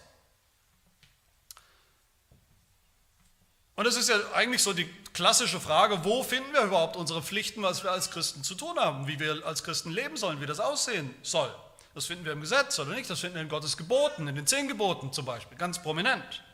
Und 3.77 3.87
es 3.87 3.97
ist 3.97 4.09
ja 4.09 4.17
eigentlich 4.35 4.63
so 4.63 4.73
die 4.73 4.93
klassische 5.13 5.61
Frage, 5.61 6.05
wo 6.05 6.23
finden 6.23 6.53
wir 6.53 6.63
überhaupt 6.63 6.97
unsere 6.97 7.23
Pflichten, 7.23 7.63
was 7.63 7.85
wir 7.85 7.93
als 7.93 8.11
Christen 8.11 8.43
zu 8.43 8.55
tun 8.55 8.79
haben, 8.79 9.07
wie 9.07 9.21
wir 9.21 9.47
als 9.47 9.63
Christen 9.63 9.91
leben 9.91 10.17
sollen, 10.17 10.41
wie 10.41 10.47
das 10.47 10.61
aussehen 10.61 11.15
soll. 11.23 11.55
Das 11.95 12.07
finden 12.07 12.25
wir 12.25 12.33
im 12.33 12.41
Gesetz 12.41 12.79
oder 12.79 12.95
nicht? 12.95 13.11
Das 13.11 13.21
finden 13.21 13.37
wir 13.37 13.43
in 13.43 13.49
Gottes 13.49 13.77
Geboten, 13.77 14.29
in 14.29 14.35
den 14.37 14.47
zehn 14.47 14.69
Geboten 14.69 15.13
zum 15.13 15.25
Beispiel, 15.25 15.59
ganz 15.59 15.83
prominent. 15.83 16.45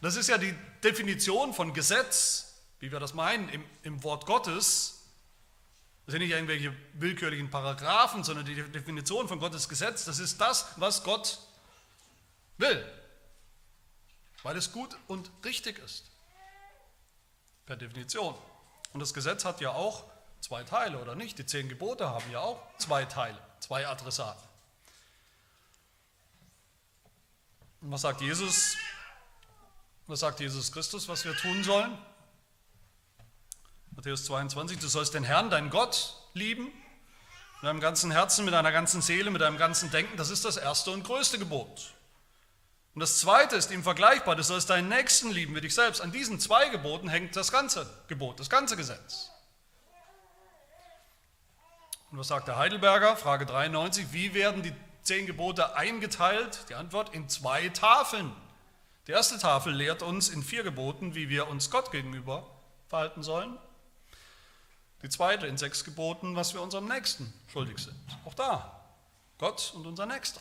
Das 0.00 0.16
ist 0.16 0.28
ja 0.28 0.38
die 0.38 0.54
Definition 0.82 1.54
von 1.54 1.72
Gesetz, 1.72 2.60
wie 2.80 2.90
wir 2.90 2.98
das 2.98 3.14
meinen, 3.14 3.48
im, 3.48 3.64
im 3.84 4.02
Wort 4.02 4.26
Gottes. 4.26 5.02
Das 6.04 6.12
sind 6.12 6.22
nicht 6.22 6.32
irgendwelche 6.32 6.74
willkürlichen 6.94 7.48
Paragraphen, 7.50 8.24
sondern 8.24 8.44
die 8.44 8.56
Definition 8.56 9.28
von 9.28 9.38
Gottes 9.38 9.68
Gesetz, 9.68 10.04
das 10.04 10.18
ist 10.18 10.40
das, 10.40 10.66
was 10.76 11.04
Gott 11.04 11.38
will, 12.58 12.84
weil 14.42 14.56
es 14.56 14.72
gut 14.72 14.96
und 15.06 15.30
richtig 15.44 15.78
ist. 15.78 16.10
Per 17.66 17.76
Definition. 17.76 18.34
Und 18.92 18.98
das 18.98 19.14
Gesetz 19.14 19.44
hat 19.44 19.60
ja 19.60 19.70
auch 19.70 20.02
zwei 20.40 20.64
Teile, 20.64 21.00
oder 21.00 21.14
nicht? 21.14 21.38
Die 21.38 21.46
zehn 21.46 21.68
Gebote 21.68 22.10
haben 22.10 22.28
ja 22.32 22.40
auch 22.40 22.60
zwei 22.78 23.04
Teile, 23.04 23.38
zwei 23.60 23.86
Adressaten. 23.86 24.51
Und 27.82 27.90
was 27.90 28.02
sagt 28.02 28.20
Jesus? 28.20 28.76
Was 30.06 30.20
sagt 30.20 30.38
Jesus 30.38 30.70
Christus, 30.70 31.08
was 31.08 31.24
wir 31.24 31.36
tun 31.36 31.64
sollen? 31.64 31.98
Matthäus 33.90 34.24
22, 34.24 34.78
du 34.78 34.86
sollst 34.86 35.14
den 35.14 35.24
Herrn, 35.24 35.50
deinen 35.50 35.68
Gott, 35.68 36.16
lieben, 36.32 36.64
mit 36.64 37.64
deinem 37.64 37.80
ganzen 37.80 38.10
Herzen, 38.10 38.44
mit 38.44 38.54
deiner 38.54 38.72
ganzen 38.72 39.02
Seele, 39.02 39.30
mit 39.30 39.42
deinem 39.42 39.58
ganzen 39.58 39.90
Denken. 39.90 40.16
Das 40.16 40.30
ist 40.30 40.44
das 40.44 40.56
erste 40.56 40.92
und 40.92 41.02
größte 41.02 41.38
Gebot. 41.38 41.92
Und 42.94 43.00
das 43.00 43.18
zweite 43.18 43.56
ist 43.56 43.70
ihm 43.70 43.82
vergleichbar, 43.82 44.36
du 44.36 44.44
sollst 44.44 44.70
deinen 44.70 44.88
Nächsten 44.88 45.30
lieben 45.30 45.54
wie 45.56 45.60
dich 45.60 45.74
selbst. 45.74 46.00
An 46.00 46.12
diesen 46.12 46.38
zwei 46.38 46.68
Geboten 46.68 47.08
hängt 47.08 47.34
das 47.34 47.50
ganze 47.50 47.88
Gebot, 48.06 48.38
das 48.38 48.48
ganze 48.48 48.76
Gesetz. 48.76 49.30
Und 52.10 52.18
was 52.18 52.28
sagt 52.28 52.46
der 52.48 52.58
Heidelberger? 52.58 53.16
Frage 53.16 53.44
93, 53.46 54.12
wie 54.12 54.34
werden 54.34 54.62
die 54.62 54.74
zehn 55.02 55.26
Gebote 55.26 55.76
eingeteilt? 55.76 56.66
Die 56.68 56.74
Antwort 56.74 57.14
in 57.14 57.28
zwei 57.28 57.68
Tafeln. 57.68 58.32
Die 59.06 59.12
erste 59.12 59.38
Tafel 59.38 59.72
lehrt 59.72 60.02
uns 60.02 60.28
in 60.28 60.42
vier 60.42 60.62
Geboten, 60.62 61.14
wie 61.14 61.28
wir 61.28 61.48
uns 61.48 61.70
Gott 61.70 61.90
gegenüber 61.90 62.48
verhalten 62.88 63.22
sollen. 63.22 63.58
Die 65.02 65.08
zweite 65.08 65.46
in 65.48 65.58
sechs 65.58 65.84
Geboten, 65.84 66.36
was 66.36 66.54
wir 66.54 66.62
unserem 66.62 66.86
Nächsten 66.86 67.32
schuldig 67.52 67.78
sind. 67.78 67.96
Auch 68.24 68.34
da, 68.34 68.80
Gott 69.38 69.72
und 69.74 69.86
unser 69.86 70.06
Nächster. 70.06 70.40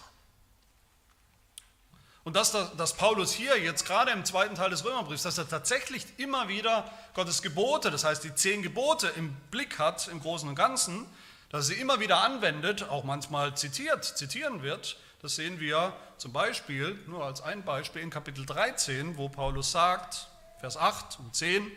Und 2.24 2.36
dass, 2.36 2.52
dass 2.52 2.94
Paulus 2.96 3.32
hier 3.32 3.60
jetzt 3.60 3.86
gerade 3.86 4.12
im 4.12 4.24
zweiten 4.26 4.54
Teil 4.54 4.70
des 4.70 4.86
Römerbriefs, 4.86 5.24
dass 5.24 5.40
er 5.40 5.50
tatsächlich 5.50 6.06
immer 6.18 6.48
wieder 6.48 6.88
Gottes 7.16 7.42
Gebote, 7.42 7.90
das 7.90 8.04
heißt 8.04 8.24
die 8.24 8.36
zehn 8.36 8.62
Gebote 8.62 9.08
im 9.16 9.34
Blick 9.50 9.80
hat, 9.80 10.08
im 10.08 10.22
Großen 10.22 10.48
und 10.48 10.54
Ganzen, 10.54 11.08
dass 11.52 11.68
sie 11.68 11.76
immer 11.76 12.00
wieder 12.00 12.22
anwendet, 12.24 12.84
auch 12.84 13.04
manchmal 13.04 13.56
zitiert, 13.56 14.06
zitieren 14.06 14.64
wird, 14.64 14.98
das 15.22 15.36
sehen 15.36 15.60
wir 15.60 15.94
zum 16.18 16.34
Beispiel, 16.34 16.98
nur 17.06 17.24
als 17.24 17.42
ein 17.42 17.64
Beispiel, 17.64 18.02
in 18.02 18.10
Kapitel 18.10 18.46
13, 18.46 19.18
wo 19.18 19.30
Paulus 19.30 19.72
sagt, 19.72 20.28
Vers 20.60 20.78
8 20.78 21.20
und 21.20 21.36
10, 21.36 21.72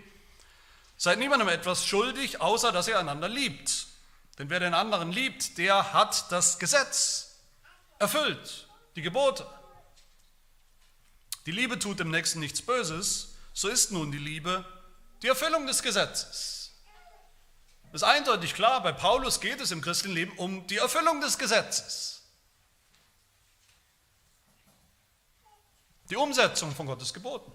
Seid 0.96 1.18
niemandem 1.18 1.48
etwas 1.48 1.84
schuldig, 1.86 2.40
außer 2.40 2.72
dass 2.72 2.88
ihr 2.88 2.98
einander 2.98 3.28
liebt. 3.28 3.86
Denn 4.38 4.48
wer 4.48 4.60
den 4.60 4.74
anderen 4.74 5.12
liebt, 5.12 5.58
der 5.58 5.92
hat 5.92 6.30
das 6.30 6.58
Gesetz 6.58 7.40
erfüllt, 7.98 8.68
die 8.96 9.02
Gebote. 9.02 9.46
Die 11.46 11.52
Liebe 11.52 11.78
tut 11.78 12.00
dem 12.00 12.10
Nächsten 12.10 12.40
nichts 12.40 12.62
Böses, 12.62 13.34
so 13.52 13.68
ist 13.68 13.92
nun 13.92 14.12
die 14.12 14.18
Liebe 14.18 14.64
die 15.22 15.28
Erfüllung 15.28 15.66
des 15.66 15.82
Gesetzes. 15.82 16.63
Ist 17.94 18.02
eindeutig 18.02 18.54
klar, 18.54 18.82
bei 18.82 18.90
Paulus 18.90 19.40
geht 19.40 19.60
es 19.60 19.70
im 19.70 19.80
christlichen 19.80 20.16
Leben 20.16 20.36
um 20.36 20.66
die 20.66 20.78
Erfüllung 20.78 21.20
des 21.20 21.38
Gesetzes. 21.38 22.24
Die 26.10 26.16
Umsetzung 26.16 26.74
von 26.74 26.86
Gottes 26.86 27.14
Geboten. 27.14 27.52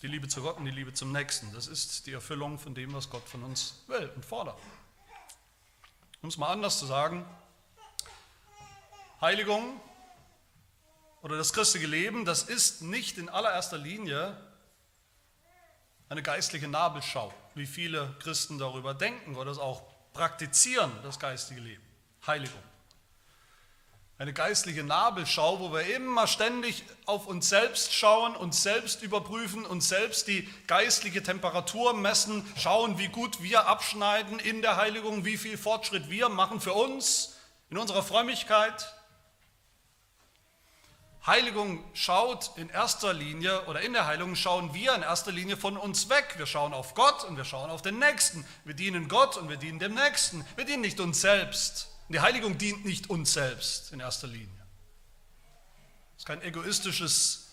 Die 0.00 0.06
Liebe 0.06 0.26
zu 0.26 0.40
Gott 0.40 0.56
und 0.56 0.64
die 0.64 0.70
Liebe 0.70 0.94
zum 0.94 1.12
Nächsten. 1.12 1.52
Das 1.52 1.66
ist 1.66 2.06
die 2.06 2.14
Erfüllung 2.14 2.58
von 2.58 2.74
dem, 2.74 2.94
was 2.94 3.10
Gott 3.10 3.28
von 3.28 3.42
uns 3.42 3.84
will 3.88 4.10
und 4.16 4.24
fordert. 4.24 4.58
Um 6.22 6.30
es 6.30 6.38
mal 6.38 6.50
anders 6.50 6.78
zu 6.78 6.86
sagen, 6.86 7.26
Heiligung 9.20 9.78
oder 11.20 11.36
das 11.36 11.52
christliche 11.52 11.88
Leben, 11.88 12.24
das 12.24 12.44
ist 12.44 12.80
nicht 12.80 13.18
in 13.18 13.28
allererster 13.28 13.76
Linie 13.76 14.34
eine 16.08 16.22
geistliche 16.22 16.68
Nabelschau, 16.68 17.34
wie 17.54 17.66
viele 17.66 18.14
Christen 18.20 18.58
darüber 18.58 18.94
denken 18.94 19.36
oder 19.36 19.50
es 19.50 19.58
auch 19.58 19.82
praktizieren, 20.12 20.90
das 21.02 21.18
geistige 21.18 21.60
Leben. 21.60 21.82
Heiligung 22.26 22.62
eine 24.22 24.32
geistliche 24.32 24.84
Nabelschau, 24.84 25.58
wo 25.58 25.72
wir 25.72 25.96
immer 25.96 26.28
ständig 26.28 26.84
auf 27.06 27.26
uns 27.26 27.48
selbst 27.48 27.92
schauen, 27.92 28.36
uns 28.36 28.62
selbst 28.62 29.02
überprüfen, 29.02 29.66
uns 29.66 29.88
selbst 29.88 30.28
die 30.28 30.48
geistliche 30.68 31.24
Temperatur 31.24 31.92
messen, 31.92 32.46
schauen, 32.56 32.98
wie 32.98 33.08
gut 33.08 33.42
wir 33.42 33.66
abschneiden 33.66 34.38
in 34.38 34.62
der 34.62 34.76
Heiligung, 34.76 35.24
wie 35.24 35.36
viel 35.36 35.58
Fortschritt 35.58 36.08
wir 36.08 36.28
machen 36.28 36.60
für 36.60 36.72
uns, 36.72 37.36
in 37.68 37.78
unserer 37.78 38.04
Frömmigkeit. 38.04 38.94
Heiligung 41.24 41.84
schaut 41.94 42.50
in 42.56 42.68
erster 42.68 43.12
Linie, 43.12 43.64
oder 43.66 43.80
in 43.80 43.92
der 43.92 44.06
Heiligung 44.06 44.34
schauen 44.34 44.74
wir 44.74 44.92
in 44.94 45.02
erster 45.02 45.30
Linie 45.30 45.56
von 45.56 45.76
uns 45.76 46.08
weg. 46.08 46.34
Wir 46.36 46.46
schauen 46.46 46.74
auf 46.74 46.94
Gott 46.94 47.22
und 47.24 47.36
wir 47.36 47.44
schauen 47.44 47.70
auf 47.70 47.80
den 47.80 48.00
Nächsten. 48.00 48.44
Wir 48.64 48.74
dienen 48.74 49.06
Gott 49.08 49.36
und 49.36 49.48
wir 49.48 49.56
dienen 49.56 49.78
dem 49.78 49.94
Nächsten. 49.94 50.44
Wir 50.56 50.64
dienen 50.64 50.80
nicht 50.80 50.98
uns 50.98 51.20
selbst. 51.20 51.88
Die 52.08 52.20
Heiligung 52.20 52.58
dient 52.58 52.84
nicht 52.84 53.08
uns 53.08 53.32
selbst 53.32 53.92
in 53.92 54.00
erster 54.00 54.26
Linie. 54.26 54.48
Es 56.16 56.22
ist 56.22 56.26
kein 56.26 56.42
egoistisches, 56.42 57.52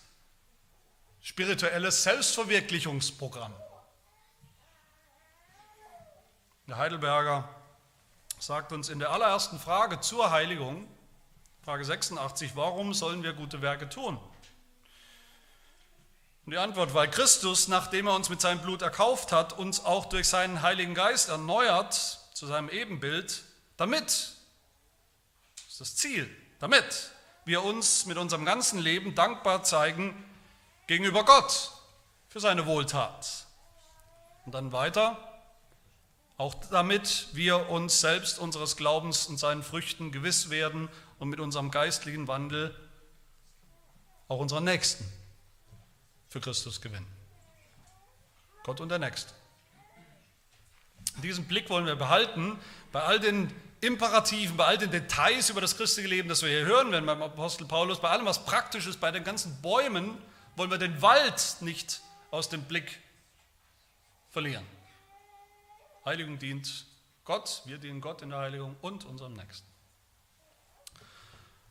spirituelles 1.20 2.02
Selbstverwirklichungsprogramm. 2.02 3.54
Der 6.66 6.76
Heidelberger 6.76 7.48
sagt 8.40 8.72
uns 8.72 8.88
in 8.88 8.98
der 8.98 9.10
allerersten 9.10 9.60
Frage 9.60 10.00
zur 10.00 10.32
Heiligung, 10.32 10.88
Frage 11.62 11.84
86, 11.84 12.56
warum 12.56 12.94
sollen 12.94 13.22
wir 13.22 13.34
gute 13.34 13.60
Werke 13.60 13.88
tun? 13.88 14.18
Und 16.46 16.52
die 16.52 16.58
Antwort, 16.58 16.94
weil 16.94 17.10
Christus, 17.10 17.68
nachdem 17.68 18.06
er 18.06 18.14
uns 18.14 18.30
mit 18.30 18.40
seinem 18.40 18.60
Blut 18.60 18.80
erkauft 18.80 19.30
hat, 19.30 19.58
uns 19.58 19.84
auch 19.84 20.06
durch 20.06 20.26
seinen 20.26 20.62
Heiligen 20.62 20.94
Geist 20.94 21.28
erneuert 21.28 22.18
zu 22.32 22.46
seinem 22.46 22.70
Ebenbild, 22.70 23.42
damit 23.76 24.32
das 25.78 25.96
Ziel, 25.96 26.28
damit 26.58 27.12
wir 27.44 27.62
uns 27.62 28.06
mit 28.06 28.16
unserem 28.16 28.44
ganzen 28.44 28.78
Leben 28.78 29.14
dankbar 29.14 29.62
zeigen 29.62 30.14
gegenüber 30.86 31.24
Gott 31.24 31.72
für 32.28 32.40
seine 32.40 32.66
Wohltat. 32.66 33.46
Und 34.44 34.54
dann 34.54 34.72
weiter, 34.72 35.18
auch 36.36 36.54
damit 36.70 37.28
wir 37.32 37.68
uns 37.68 38.00
selbst 38.00 38.38
unseres 38.38 38.76
Glaubens 38.76 39.26
und 39.26 39.38
seinen 39.38 39.62
Früchten 39.62 40.10
gewiss 40.10 40.48
werden 40.48 40.88
und 41.20 41.28
mit 41.28 41.38
unserem 41.38 41.70
geistlichen 41.70 42.26
Wandel 42.26 42.74
auch 44.26 44.40
unseren 44.40 44.64
Nächsten 44.64 45.04
für 46.28 46.40
Christus 46.40 46.80
gewinnen. 46.80 47.06
Gott 48.64 48.80
und 48.80 48.88
der 48.88 48.98
Nächste. 48.98 49.32
Diesen 51.22 51.46
Blick 51.46 51.68
wollen 51.70 51.86
wir 51.86 51.96
behalten 51.96 52.58
bei 52.92 53.02
all 53.02 53.20
den 53.20 53.52
Imperativen, 53.80 54.56
bei 54.56 54.66
all 54.66 54.78
den 54.78 54.90
Details 54.90 55.50
über 55.50 55.60
das 55.60 55.76
christliche 55.76 56.08
Leben, 56.08 56.28
das 56.28 56.42
wir 56.42 56.48
hier 56.48 56.64
hören 56.64 56.92
werden 56.92 57.06
beim 57.06 57.22
Apostel 57.22 57.66
Paulus, 57.66 58.00
bei 58.00 58.10
allem, 58.10 58.26
was 58.26 58.44
praktisch 58.44 58.86
ist, 58.86 59.00
bei 59.00 59.10
den 59.10 59.24
ganzen 59.24 59.60
Bäumen, 59.62 60.16
wollen 60.56 60.70
wir 60.70 60.78
den 60.78 61.00
Wald 61.02 61.56
nicht 61.60 62.00
aus 62.30 62.48
dem 62.48 62.62
Blick 62.64 62.98
verlieren. 64.30 64.66
Heiligung 66.04 66.38
dient 66.38 66.86
Gott, 67.24 67.62
wir 67.64 67.78
dienen 67.78 68.00
Gott 68.00 68.22
in 68.22 68.30
der 68.30 68.38
Heiligung 68.38 68.76
und 68.80 69.04
unserem 69.04 69.34
Nächsten. 69.34 69.69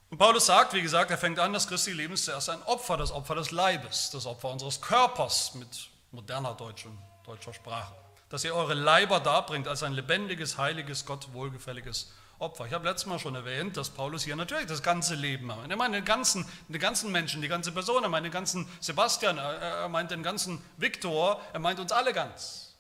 Und 0.10 0.18
Paulus 0.18 0.48
sagt, 0.48 0.74
wie 0.74 0.82
gesagt, 0.82 1.12
er 1.12 1.18
fängt 1.18 1.40
an, 1.40 1.54
das 1.54 1.68
christliche 1.68 1.98
Leben 1.98 2.14
ist 2.14 2.26
zuerst 2.26 2.50
ein 2.50 2.62
Opfer, 2.64 2.98
das 2.98 3.12
Opfer 3.12 3.36
des 3.36 3.52
Leibes, 3.52 4.10
das 4.12 4.26
Opfer 4.26 4.50
unseres 4.50 4.82
Körpers 4.82 5.54
mit 5.56 5.90
moderner 6.12 6.56
deutscher, 6.56 6.90
deutscher 7.24 7.54
Sprache 7.54 7.94
dass 8.30 8.44
ihr 8.44 8.54
eure 8.54 8.76
Leiber 8.76 9.20
darbringt 9.20 9.68
als 9.68 9.84
ein 9.84 9.94
lebendiges, 9.94 10.58
heiliges, 10.58 11.06
Gott 11.06 11.34
wohlgefälliges 11.34 12.14
Opfer. 12.38 12.68
Ich 12.68 12.74
habe 12.74 12.88
letztes 12.88 13.08
Mal 13.08 13.20
schon 13.20 13.36
erwähnt, 13.36 13.76
dass 13.76 13.90
Paulus 13.90 14.24
hier 14.24 14.36
natürlich 14.36 14.68
das 14.68 14.84
ganze 14.84 15.16
Leben 15.16 15.48
meint. 15.48 15.70
Er 15.70 15.76
meint 15.76 15.94
den 15.94 16.06
ganzen, 16.06 16.46
den 16.68 16.80
ganzen 16.80 17.12
Menschen, 17.12 17.42
die 17.42 17.48
ganze 17.48 17.72
Person, 17.72 18.04
er 18.04 18.10
meint 18.10 18.26
den 18.26 18.32
ganzen 18.32 18.70
Sebastian, 18.80 19.38
er 19.38 19.90
meint 19.90 20.12
den 20.12 20.24
ganzen 20.24 20.64
Viktor, 20.78 21.42
er 21.52 21.60
meint 21.60 21.80
uns 21.80 21.92
alle 21.92 22.14
ganz. 22.14 22.76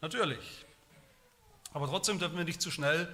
Natürlich. 0.00 0.66
Aber 1.72 1.88
trotzdem 1.88 2.18
dürfen 2.18 2.36
wir 2.36 2.44
nicht 2.44 2.60
zu 2.60 2.70
schnell 2.70 3.08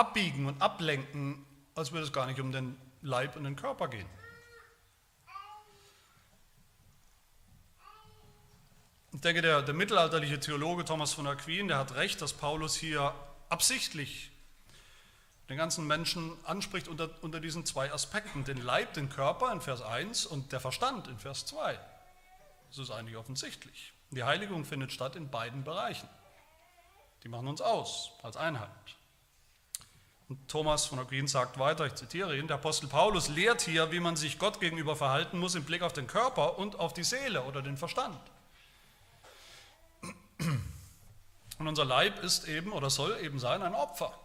abbiegen 0.00 0.46
und 0.46 0.62
ablenken, 0.62 1.44
als 1.74 1.92
würde 1.92 2.04
es 2.04 2.12
gar 2.12 2.24
nicht 2.26 2.40
um 2.40 2.52
den 2.52 2.80
Leib 3.02 3.36
und 3.36 3.44
den 3.44 3.54
Körper 3.54 3.86
gehen. 3.88 4.08
Ich 9.12 9.20
denke, 9.20 9.42
der, 9.42 9.60
der 9.60 9.74
mittelalterliche 9.74 10.40
Theologe 10.40 10.86
Thomas 10.86 11.12
von 11.12 11.26
Aquin, 11.26 11.68
der 11.68 11.76
hat 11.76 11.96
recht, 11.96 12.22
dass 12.22 12.32
Paulus 12.32 12.76
hier 12.76 13.12
absichtlich 13.50 14.30
den 15.50 15.58
ganzen 15.58 15.86
Menschen 15.86 16.32
anspricht 16.46 16.88
unter, 16.88 17.10
unter 17.20 17.40
diesen 17.40 17.66
zwei 17.66 17.92
Aspekten, 17.92 18.44
den 18.44 18.56
Leib, 18.56 18.94
den 18.94 19.10
Körper 19.10 19.52
in 19.52 19.60
Vers 19.60 19.82
1 19.82 20.24
und 20.24 20.52
der 20.52 20.60
Verstand 20.60 21.08
in 21.08 21.18
Vers 21.18 21.44
2. 21.44 21.78
Das 22.68 22.78
ist 22.78 22.90
eigentlich 22.90 23.16
offensichtlich. 23.16 23.92
Die 24.12 24.24
Heiligung 24.24 24.64
findet 24.64 24.92
statt 24.92 25.14
in 25.16 25.28
beiden 25.28 25.62
Bereichen. 25.62 26.08
Die 27.22 27.28
machen 27.28 27.48
uns 27.48 27.60
aus 27.60 28.12
als 28.22 28.38
Einheit. 28.38 28.70
Und 30.30 30.46
Thomas 30.46 30.86
von 30.86 31.00
Aquin 31.00 31.26
sagt 31.26 31.58
weiter, 31.58 31.86
ich 31.86 31.96
zitiere 31.96 32.38
ihn, 32.38 32.46
der 32.46 32.54
Apostel 32.54 32.86
Paulus 32.86 33.26
lehrt 33.26 33.62
hier, 33.62 33.90
wie 33.90 33.98
man 33.98 34.14
sich 34.14 34.38
Gott 34.38 34.60
gegenüber 34.60 34.94
verhalten 34.94 35.40
muss 35.40 35.56
im 35.56 35.64
Blick 35.64 35.82
auf 35.82 35.92
den 35.92 36.06
Körper 36.06 36.56
und 36.56 36.78
auf 36.78 36.94
die 36.94 37.02
Seele 37.02 37.42
oder 37.42 37.62
den 37.62 37.76
Verstand. 37.76 38.16
Und 41.58 41.66
unser 41.66 41.84
Leib 41.84 42.22
ist 42.22 42.46
eben 42.46 42.70
oder 42.70 42.90
soll 42.90 43.18
eben 43.20 43.40
sein 43.40 43.60
ein 43.62 43.74
Opfer 43.74 44.16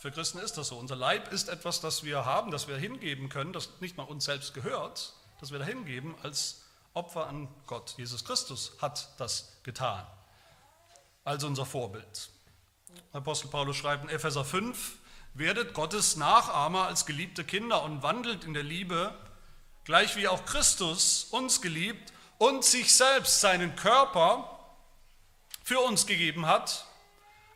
Für 0.00 0.10
Christen 0.10 0.38
ist 0.38 0.58
das 0.58 0.68
so. 0.68 0.76
Unser 0.76 0.96
Leib 0.96 1.32
ist 1.32 1.48
etwas, 1.48 1.80
das 1.80 2.02
wir 2.02 2.24
haben, 2.24 2.50
das 2.50 2.66
wir 2.66 2.76
hingeben 2.76 3.28
können, 3.28 3.52
das 3.52 3.80
nicht 3.80 3.96
mal 3.96 4.02
uns 4.02 4.24
selbst 4.24 4.54
gehört, 4.54 5.14
das 5.38 5.52
wir 5.52 5.60
da 5.60 5.64
hingeben 5.64 6.16
als 6.24 6.62
Opfer 6.94 7.28
an 7.28 7.46
Gott. 7.68 7.94
Jesus 7.96 8.24
Christus 8.24 8.72
hat 8.80 9.08
das 9.20 9.52
getan, 9.62 10.04
als 11.22 11.44
unser 11.44 11.64
Vorbild. 11.64 12.30
Apostel 13.12 13.48
Paulus 13.48 13.76
schreibt 13.76 14.04
in 14.04 14.10
Epheser 14.10 14.44
5, 14.44 14.96
werdet 15.34 15.74
Gottes 15.74 16.16
Nachahmer 16.16 16.86
als 16.86 17.06
geliebte 17.06 17.44
Kinder 17.44 17.82
und 17.82 18.02
wandelt 18.02 18.44
in 18.44 18.54
der 18.54 18.62
Liebe, 18.62 19.14
gleich 19.84 20.16
wie 20.16 20.28
auch 20.28 20.44
Christus 20.44 21.24
uns 21.30 21.60
geliebt 21.60 22.12
und 22.38 22.64
sich 22.64 22.94
selbst 22.94 23.40
seinen 23.40 23.76
Körper 23.76 24.58
für 25.62 25.80
uns 25.80 26.06
gegeben 26.06 26.46
hat, 26.46 26.86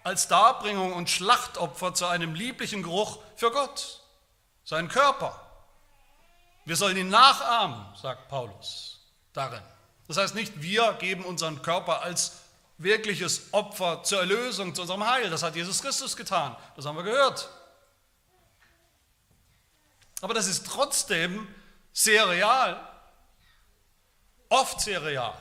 als 0.02 0.28
Darbringung 0.28 0.92
und 0.92 1.11
Schlachtopfer 1.11 1.94
zu 1.94 2.06
einem 2.06 2.35
lieblichen 2.35 2.82
Geruch 2.82 3.18
für 3.37 3.50
Gott, 3.50 4.02
seinen 4.64 4.88
Körper. 4.88 5.40
Wir 6.64 6.76
sollen 6.76 6.97
ihn 6.97 7.09
nachahmen, 7.09 7.87
sagt 7.97 8.28
Paulus 8.28 9.00
darin. 9.32 9.62
Das 10.09 10.16
heißt 10.16 10.35
nicht, 10.35 10.61
wir 10.62 10.92
geben 10.94 11.25
unseren 11.25 11.62
Körper 11.62 12.02
als 12.02 12.40
wirkliches 12.82 13.52
Opfer 13.52 14.02
zur 14.02 14.20
Erlösung, 14.20 14.75
zu 14.75 14.82
unserem 14.82 15.06
Heil. 15.06 15.30
Das 15.30 15.42
hat 15.42 15.54
Jesus 15.54 15.82
Christus 15.82 16.16
getan. 16.16 16.56
Das 16.76 16.87
haben 16.87 16.96
wir 16.96 17.04
gehört. 17.04 17.49
Aber 20.20 20.34
das 20.34 20.46
ist 20.46 20.66
trotzdem 20.66 21.46
sehr 21.92 22.28
real, 22.28 22.88
oft 24.49 24.80
sehr 24.80 25.02
real, 25.02 25.37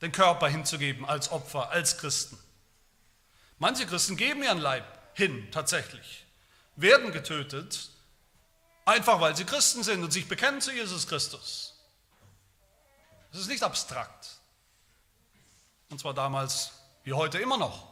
den 0.00 0.12
Körper 0.12 0.48
hinzugeben 0.48 1.04
als 1.04 1.30
Opfer, 1.30 1.70
als 1.70 1.98
Christen. 1.98 2.38
Manche 3.58 3.86
Christen 3.86 4.16
geben 4.16 4.42
ihren 4.42 4.58
Leib 4.58 4.84
hin, 5.14 5.48
tatsächlich, 5.52 6.26
werden 6.76 7.12
getötet, 7.12 7.90
einfach 8.84 9.20
weil 9.20 9.36
sie 9.36 9.44
Christen 9.44 9.82
sind 9.82 10.02
und 10.02 10.12
sich 10.12 10.28
bekennen 10.28 10.60
zu 10.60 10.72
Jesus 10.72 11.06
Christus. 11.06 11.74
Das 13.30 13.40
ist 13.40 13.48
nicht 13.48 13.62
abstrakt. 13.62 14.28
Und 15.94 15.98
zwar 15.98 16.12
damals 16.12 16.72
wie 17.04 17.12
heute 17.12 17.38
immer 17.38 17.56
noch. 17.56 17.86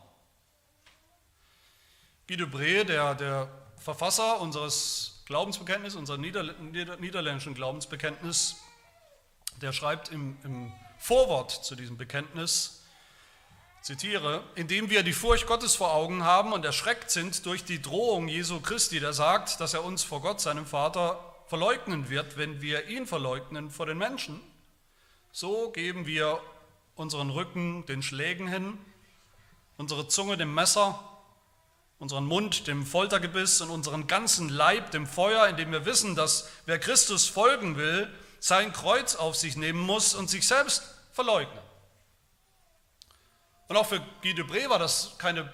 Guido 2.26 2.48
Bree, 2.48 2.82
der, 2.82 3.14
der 3.14 3.48
Verfasser 3.76 4.40
unseres 4.40 5.22
Glaubensbekenntnisses, 5.26 5.96
unserer 5.96 6.18
niederländischen 6.18 7.54
Glaubensbekenntnis, 7.54 8.56
der 9.60 9.72
schreibt 9.72 10.08
im, 10.10 10.36
im 10.42 10.72
Vorwort 10.98 11.52
zu 11.52 11.76
diesem 11.76 11.96
Bekenntnis, 11.96 12.82
zitiere, 13.82 14.42
indem 14.56 14.90
wir 14.90 15.04
die 15.04 15.12
Furcht 15.12 15.46
Gottes 15.46 15.76
vor 15.76 15.92
Augen 15.92 16.24
haben 16.24 16.52
und 16.52 16.64
erschreckt 16.64 17.12
sind 17.12 17.46
durch 17.46 17.62
die 17.62 17.80
Drohung 17.80 18.26
Jesu 18.26 18.58
Christi, 18.58 18.98
der 18.98 19.12
sagt, 19.12 19.60
dass 19.60 19.74
er 19.74 19.84
uns 19.84 20.02
vor 20.02 20.20
Gott, 20.22 20.40
seinem 20.40 20.66
Vater, 20.66 21.20
verleugnen 21.46 22.10
wird, 22.10 22.36
wenn 22.36 22.60
wir 22.60 22.88
ihn 22.88 23.06
verleugnen 23.06 23.70
vor 23.70 23.86
den 23.86 23.98
Menschen, 23.98 24.40
so 25.30 25.70
geben 25.70 26.04
wir 26.04 26.42
unseren 26.94 27.30
Rücken 27.30 27.86
den 27.86 28.02
Schlägen 28.02 28.48
hin, 28.48 28.78
unsere 29.76 30.08
Zunge 30.08 30.36
dem 30.36 30.54
Messer, 30.54 30.98
unseren 31.98 32.24
Mund 32.24 32.66
dem 32.66 32.84
Foltergebiss 32.84 33.60
und 33.60 33.70
unseren 33.70 34.06
ganzen 34.06 34.48
Leib 34.48 34.90
dem 34.90 35.06
Feuer, 35.06 35.46
indem 35.48 35.72
wir 35.72 35.84
wissen, 35.84 36.16
dass 36.16 36.48
wer 36.66 36.78
Christus 36.78 37.28
folgen 37.28 37.76
will, 37.76 38.12
sein 38.40 38.72
Kreuz 38.72 39.14
auf 39.14 39.36
sich 39.36 39.56
nehmen 39.56 39.80
muss 39.80 40.14
und 40.14 40.28
sich 40.28 40.46
selbst 40.46 40.82
verleugnen. 41.12 41.62
Und 43.68 43.76
auch 43.76 43.86
für 43.86 44.00
Guy 44.20 44.32
Debré 44.32 44.68
war 44.68 44.78
das 44.78 45.16
keine 45.18 45.50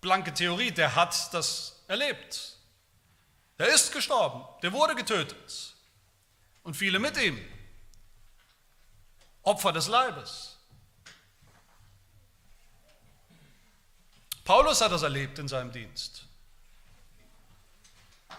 blanke 0.00 0.34
Theorie, 0.34 0.70
der 0.70 0.94
hat 0.94 1.32
das 1.32 1.82
erlebt. 1.88 2.58
Der 3.58 3.68
ist 3.68 3.92
gestorben, 3.92 4.44
der 4.62 4.72
wurde 4.72 4.94
getötet 4.94 5.74
und 6.62 6.76
viele 6.76 6.98
mit 6.98 7.16
ihm. 7.16 7.40
Opfer 9.42 9.72
des 9.72 9.88
Leibes. 9.88 10.51
Paulus 14.44 14.80
hat 14.80 14.92
das 14.92 15.02
erlebt 15.02 15.38
in 15.38 15.48
seinem 15.48 15.72
Dienst. 15.72 16.24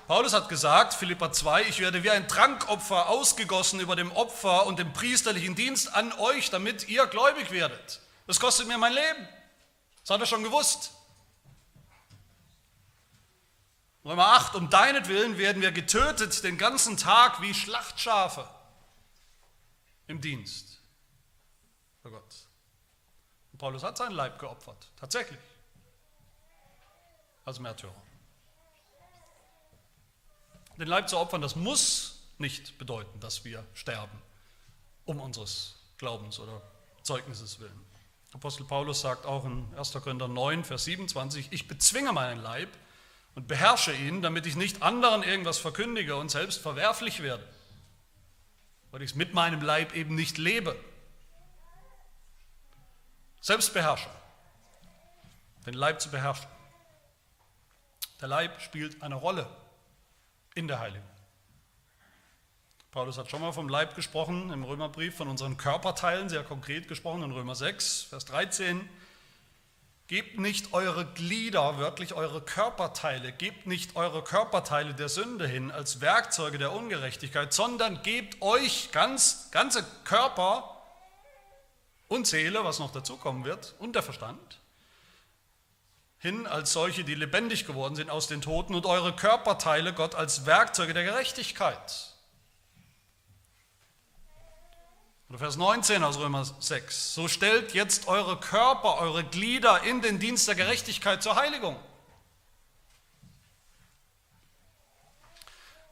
Paulus 0.08 0.34
hat 0.34 0.50
gesagt, 0.50 0.94
Philippa 0.94 1.32
2, 1.32 1.64
ich 1.64 1.80
werde 1.80 2.04
wie 2.04 2.12
ein 2.12 2.28
Trankopfer 2.28 3.08
ausgegossen 3.08 3.80
über 3.80 3.96
dem 3.96 4.12
Opfer 4.12 4.66
und 4.66 4.78
dem 4.78 4.92
priesterlichen 4.92 5.56
Dienst 5.56 5.94
an 5.94 6.12
euch, 6.14 6.50
damit 6.50 6.90
ihr 6.90 7.08
gläubig 7.08 7.52
werdet. 7.52 8.02
Das 8.28 8.40
kostet 8.40 8.68
mir 8.68 8.78
mein 8.78 8.94
Leben. 8.94 9.28
Das 10.02 10.10
hat 10.10 10.20
er 10.20 10.28
schon 10.28 10.44
gewusst. 10.44 10.92
Römer 14.04 14.28
8, 14.28 14.56
um 14.56 14.70
deinetwillen 14.70 15.38
werden 15.38 15.62
wir 15.62 15.72
getötet 15.72 16.44
den 16.44 16.58
ganzen 16.58 16.98
Tag 16.98 17.42
wie 17.42 17.54
Schlachtschafe 17.54 18.46
im 20.08 20.20
Dienst 20.20 20.82
für 22.02 22.12
Gott. 22.12 22.36
Und 23.54 23.60
Paulus 23.60 23.84
hat 23.84 23.98
seinen 23.98 24.12
Leib 24.12 24.40
geopfert, 24.40 24.90
tatsächlich, 25.00 25.40
als 27.46 27.60
Märtyrer. 27.60 27.94
Den 30.78 30.88
Leib 30.88 31.08
zu 31.08 31.18
opfern, 31.18 31.42
das 31.42 31.56
muss 31.56 32.20
nicht 32.38 32.78
bedeuten, 32.78 33.20
dass 33.20 33.46
wir 33.46 33.64
sterben, 33.74 34.22
um 35.06 35.20
unseres 35.20 35.76
Glaubens 35.98 36.40
oder 36.40 36.62
Zeugnisses 37.04 37.60
willen. 37.60 37.80
Apostel 38.34 38.66
Paulus 38.66 39.02
sagt 39.02 39.26
auch 39.26 39.46
in 39.46 39.68
1. 39.78 39.94
Korinther 39.94 40.28
9, 40.28 40.64
Vers 40.64 40.86
27, 40.86 41.50
ich 41.52 41.68
bezwinge 41.68 42.12
meinen 42.12 42.42
Leib 42.42 42.70
und 43.36 43.48
beherrsche 43.48 43.94
ihn, 43.94 44.24
damit 44.24 44.48
ich 44.48 44.56
nicht 44.56 44.82
anderen 44.82 45.22
irgendwas 45.22 45.60
verkündige 45.60 46.16
und 46.16 46.30
selbst 46.30 46.60
verwerflich 46.60 47.22
werde, 47.22 47.48
weil 48.92 49.04
ich 49.04 49.12
es 49.12 49.16
mit 49.16 49.34
meinem 49.34 49.62
Leib 49.62 49.94
eben 49.94 50.16
nicht 50.16 50.40
lebe. 50.40 50.76
Selbstbeherrschung, 53.42 54.12
den 55.68 55.76
Leib 55.76 56.02
zu 56.02 56.10
beherrschen. 56.10 56.48
Der 58.24 58.30
Leib 58.30 58.62
spielt 58.62 59.04
eine 59.04 59.16
Rolle 59.16 59.46
in 60.56 60.70
der 60.70 60.80
Heiligung. 60.80 61.10
Paulus 62.90 63.18
hat 63.18 63.30
schon 63.30 63.42
mal 63.42 63.52
vom 63.52 63.68
Leib 63.68 63.96
gesprochen 63.96 64.50
im 64.54 64.64
Römerbrief, 64.64 65.18
von 65.18 65.28
unseren 65.28 65.58
Körperteilen, 65.58 66.30
sehr 66.30 66.46
konkret 66.46 66.88
gesprochen 66.88 67.24
in 67.24 67.32
Römer 67.34 67.54
6, 67.54 68.04
Vers 68.04 68.24
13. 68.24 68.88
Gebt 70.08 70.40
nicht 70.40 70.72
eure 70.72 71.06
Glieder, 71.06 71.78
wörtlich 71.80 72.14
eure 72.14 72.40
Körperteile, 72.40 73.34
gebt 73.34 73.68
nicht 73.68 73.98
eure 73.98 74.24
Körperteile 74.24 74.94
der 74.94 75.10
Sünde 75.10 75.46
hin 75.46 75.70
als 75.70 76.00
Werkzeuge 76.00 76.58
der 76.58 76.72
Ungerechtigkeit, 76.72 77.52
sondern 77.52 78.04
gebt 78.04 78.42
euch 78.42 78.94
ganz, 78.94 79.50
ganze 79.52 79.86
Körper 80.06 80.82
und 82.08 82.26
Seele, 82.26 82.64
was 82.64 82.80
noch 82.80 82.94
dazukommen 82.94 83.44
wird, 83.44 83.76
und 83.80 83.98
der 83.98 84.02
Verstand, 84.02 84.62
hin 86.24 86.48
als 86.48 86.72
solche, 86.72 87.04
die 87.04 87.16
lebendig 87.16 87.68
geworden 87.68 87.98
sind 87.98 88.10
aus 88.10 88.28
den 88.28 88.42
Toten 88.42 88.76
und 88.76 88.86
eure 88.86 89.14
Körperteile 89.14 89.94
Gott 89.94 90.16
als 90.16 90.46
Werkzeuge 90.46 90.94
der 90.94 91.04
Gerechtigkeit. 91.04 92.14
Oder 95.28 95.40
Vers 95.40 95.58
19 95.58 96.02
aus 96.02 96.18
Römer 96.18 96.46
6. 96.46 97.14
So 97.14 97.28
stellt 97.28 97.74
jetzt 97.74 98.08
eure 98.08 98.40
Körper, 98.40 99.00
eure 99.00 99.26
Glieder 99.26 99.84
in 99.84 100.02
den 100.02 100.18
Dienst 100.18 100.48
der 100.48 100.56
Gerechtigkeit 100.56 101.22
zur 101.22 101.36
Heiligung. 101.36 101.78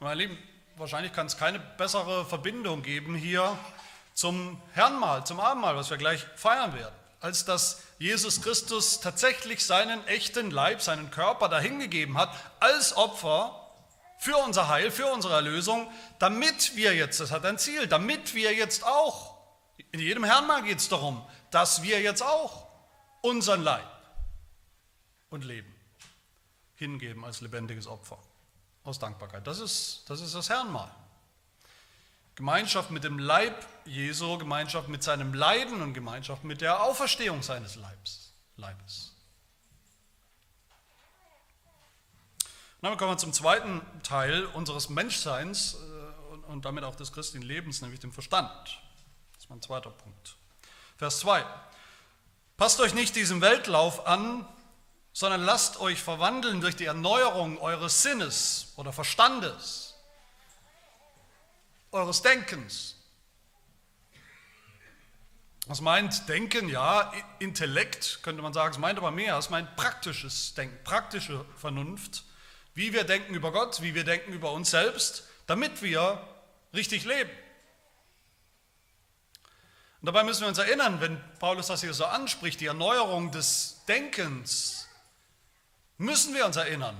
Meine 0.00 0.14
Lieben, 0.14 0.38
wahrscheinlich 0.76 1.12
kann 1.12 1.26
es 1.26 1.36
keine 1.36 1.58
bessere 1.58 2.24
Verbindung 2.24 2.82
geben 2.82 3.14
hier 3.14 3.58
zum 4.14 4.58
Herrnmahl, 4.72 5.26
zum 5.26 5.40
Abendmahl, 5.40 5.76
was 5.76 5.90
wir 5.90 5.98
gleich 5.98 6.24
feiern 6.36 6.72
werden 6.72 7.02
als 7.22 7.44
dass 7.44 7.80
Jesus 8.02 8.42
Christus 8.42 8.98
tatsächlich 8.98 9.64
seinen 9.64 10.04
echten 10.08 10.50
Leib, 10.50 10.82
seinen 10.82 11.12
Körper 11.12 11.48
dahingegeben 11.48 12.18
hat 12.18 12.34
als 12.58 12.96
Opfer 12.96 13.70
für 14.18 14.36
unser 14.38 14.66
Heil, 14.66 14.90
für 14.90 15.06
unsere 15.06 15.34
Erlösung, 15.34 15.88
damit 16.18 16.74
wir 16.74 16.96
jetzt, 16.96 17.20
das 17.20 17.30
hat 17.30 17.46
ein 17.46 17.58
Ziel, 17.58 17.86
damit 17.86 18.34
wir 18.34 18.52
jetzt 18.54 18.84
auch, 18.84 19.38
in 19.92 20.00
jedem 20.00 20.24
Herrnmal 20.24 20.64
geht 20.64 20.78
es 20.78 20.88
darum, 20.88 21.24
dass 21.52 21.84
wir 21.84 22.00
jetzt 22.00 22.24
auch 22.24 22.66
unseren 23.20 23.62
Leib 23.62 23.86
und 25.30 25.44
Leben 25.44 25.72
hingeben 26.74 27.24
als 27.24 27.40
lebendiges 27.40 27.86
Opfer 27.86 28.18
aus 28.82 28.98
Dankbarkeit. 28.98 29.46
Das 29.46 29.60
ist 29.60 30.02
das, 30.08 30.20
ist 30.20 30.34
das 30.34 30.50
Herrnmal. 30.50 30.92
Gemeinschaft 32.34 32.90
mit 32.90 33.04
dem 33.04 33.18
Leib 33.18 33.66
Jesu, 33.84 34.38
Gemeinschaft 34.38 34.88
mit 34.88 35.02
seinem 35.02 35.34
Leiden 35.34 35.82
und 35.82 35.92
Gemeinschaft 35.94 36.44
mit 36.44 36.60
der 36.60 36.82
Auferstehung 36.82 37.42
seines 37.42 37.76
Leibs, 37.76 38.32
Leibes. 38.56 39.12
Und 42.80 42.88
dann 42.88 42.98
kommen 42.98 43.12
wir 43.12 43.18
zum 43.18 43.32
zweiten 43.32 43.80
Teil 44.02 44.44
unseres 44.46 44.88
Menschseins 44.88 45.74
äh, 45.74 46.50
und 46.50 46.64
damit 46.64 46.82
auch 46.82 46.96
des 46.96 47.12
christlichen 47.12 47.46
Lebens, 47.46 47.80
nämlich 47.80 48.00
dem 48.00 48.12
Verstand. 48.12 48.80
Das 49.34 49.44
ist 49.44 49.50
mein 49.50 49.62
zweiter 49.62 49.90
Punkt. 49.90 50.36
Vers 50.96 51.20
2. 51.20 51.44
Passt 52.56 52.80
euch 52.80 52.94
nicht 52.94 53.14
diesem 53.14 53.40
Weltlauf 53.40 54.06
an, 54.06 54.46
sondern 55.12 55.42
lasst 55.42 55.80
euch 55.80 56.00
verwandeln 56.00 56.60
durch 56.60 56.76
die 56.76 56.86
Erneuerung 56.86 57.58
eures 57.58 58.02
Sinnes 58.02 58.72
oder 58.76 58.92
Verstandes, 58.92 59.91
eures 61.92 62.22
Denkens. 62.22 62.96
Das 65.68 65.80
meint 65.80 66.28
Denken, 66.28 66.68
ja, 66.68 67.12
Intellekt 67.38 68.18
könnte 68.22 68.42
man 68.42 68.52
sagen, 68.52 68.72
es 68.72 68.78
meint 68.78 68.98
aber 68.98 69.12
mehr, 69.12 69.38
es 69.38 69.48
meint 69.48 69.76
praktisches 69.76 70.54
Denken, 70.54 70.82
praktische 70.82 71.44
Vernunft, 71.56 72.24
wie 72.74 72.92
wir 72.92 73.04
denken 73.04 73.34
über 73.34 73.52
Gott, 73.52 73.80
wie 73.80 73.94
wir 73.94 74.04
denken 74.04 74.32
über 74.32 74.50
uns 74.52 74.70
selbst, 74.70 75.28
damit 75.46 75.82
wir 75.82 76.26
richtig 76.74 77.04
leben. 77.04 77.30
Und 80.00 80.06
dabei 80.06 80.24
müssen 80.24 80.40
wir 80.40 80.48
uns 80.48 80.58
erinnern, 80.58 81.00
wenn 81.00 81.22
Paulus 81.38 81.68
das 81.68 81.82
hier 81.82 81.94
so 81.94 82.06
anspricht, 82.06 82.60
die 82.60 82.66
Erneuerung 82.66 83.30
des 83.30 83.82
Denkens, 83.86 84.88
müssen 85.96 86.34
wir 86.34 86.44
uns 86.44 86.56
erinnern 86.56 86.96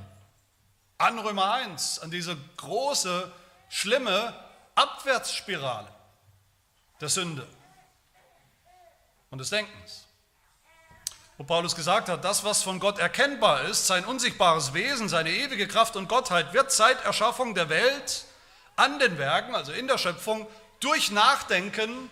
an 0.99 1.19
Römer 1.19 1.53
1, 1.55 1.99
an 1.99 2.13
diese 2.13 2.37
große, 2.59 3.33
schlimme 3.69 4.33
Abwärtsspirale 4.75 5.89
der 7.01 7.09
Sünde 7.09 7.47
und 9.31 9.39
des 9.39 9.51
Denkens. 9.51 10.07
Wo 11.39 11.45
Paulus 11.45 11.75
gesagt 11.75 12.09
hat, 12.09 12.25
das, 12.25 12.45
was 12.45 12.63
von 12.63 12.79
Gott 12.79 12.99
erkennbar 12.99 13.63
ist, 13.63 13.87
sein 13.87 14.05
unsichtbares 14.05 14.75
Wesen, 14.75 15.09
seine 15.09 15.31
ewige 15.31 15.67
Kraft 15.67 15.97
und 15.97 16.09
Gottheit, 16.09 16.53
wird 16.53 16.71
seit 16.71 17.05
Erschaffung 17.05 17.55
der 17.55 17.69
Welt 17.69 18.25
an 18.77 18.99
den 18.99 19.19
Werken, 19.19 19.55
also 19.55 19.73
in 19.73 19.89
der 19.89 19.99
Schöpfung, 19.99 20.47
durch 20.79 21.11
Nachdenken 21.11 22.11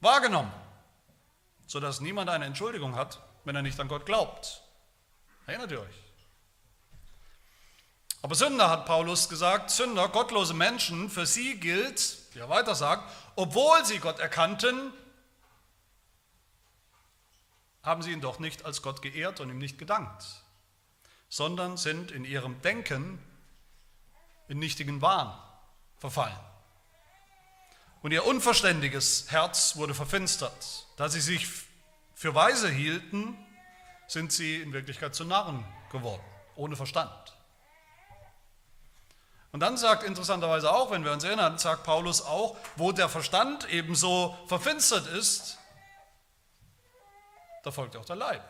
wahrgenommen, 0.00 0.52
sodass 1.66 2.00
niemand 2.00 2.30
eine 2.30 2.44
Entschuldigung 2.44 2.94
hat, 2.94 3.20
wenn 3.44 3.56
er 3.56 3.62
nicht 3.62 3.80
an 3.80 3.88
Gott 3.88 4.06
glaubt. 4.06 4.62
Erinnert 5.46 5.72
ihr 5.72 5.80
euch? 5.80 6.07
Aber 8.20 8.34
Sünder, 8.34 8.68
hat 8.68 8.86
Paulus 8.86 9.28
gesagt, 9.28 9.70
Sünder, 9.70 10.08
gottlose 10.08 10.54
Menschen, 10.54 11.08
für 11.08 11.26
sie 11.26 11.58
gilt, 11.60 12.18
wie 12.32 12.40
er 12.40 12.48
weiter 12.48 12.74
sagt, 12.74 13.12
obwohl 13.36 13.84
sie 13.84 13.98
Gott 13.98 14.18
erkannten, 14.18 14.92
haben 17.82 18.02
sie 18.02 18.12
ihn 18.12 18.20
doch 18.20 18.38
nicht 18.38 18.64
als 18.64 18.82
Gott 18.82 19.02
geehrt 19.02 19.40
und 19.40 19.50
ihm 19.50 19.58
nicht 19.58 19.78
gedankt, 19.78 20.24
sondern 21.28 21.76
sind 21.76 22.10
in 22.10 22.24
ihrem 22.24 22.60
Denken 22.62 23.22
in 24.48 24.58
nichtigen 24.58 25.00
Wahn 25.00 25.32
verfallen. 25.96 26.38
Und 28.02 28.12
ihr 28.12 28.24
unverständiges 28.24 29.30
Herz 29.30 29.76
wurde 29.76 29.94
verfinstert. 29.94 30.86
Da 30.96 31.08
sie 31.08 31.20
sich 31.20 31.48
für 32.14 32.34
weise 32.34 32.68
hielten, 32.68 33.36
sind 34.06 34.32
sie 34.32 34.62
in 34.62 34.72
Wirklichkeit 34.72 35.14
zu 35.14 35.24
Narren 35.24 35.64
geworden, 35.90 36.22
ohne 36.56 36.76
Verstand. 36.76 37.27
Und 39.50 39.60
dann 39.60 39.76
sagt 39.76 40.02
interessanterweise 40.02 40.70
auch, 40.70 40.90
wenn 40.90 41.04
wir 41.04 41.12
uns 41.12 41.24
erinnern, 41.24 41.58
sagt 41.58 41.84
Paulus 41.84 42.20
auch, 42.20 42.56
wo 42.76 42.92
der 42.92 43.08
Verstand 43.08 43.68
ebenso 43.70 44.36
verfinstert 44.46 45.06
ist, 45.06 45.58
da 47.64 47.70
folgt 47.70 47.96
auch 47.96 48.04
der 48.04 48.16
Leib. 48.16 48.42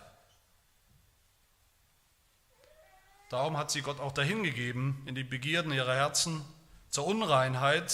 Darum 3.30 3.56
hat 3.56 3.70
sie 3.70 3.82
Gott 3.82 4.00
auch 4.00 4.12
dahingegeben 4.12 5.02
in 5.06 5.14
die 5.14 5.24
Begierden 5.24 5.72
ihrer 5.72 5.94
Herzen 5.94 6.44
zur 6.88 7.06
Unreinheit, 7.06 7.90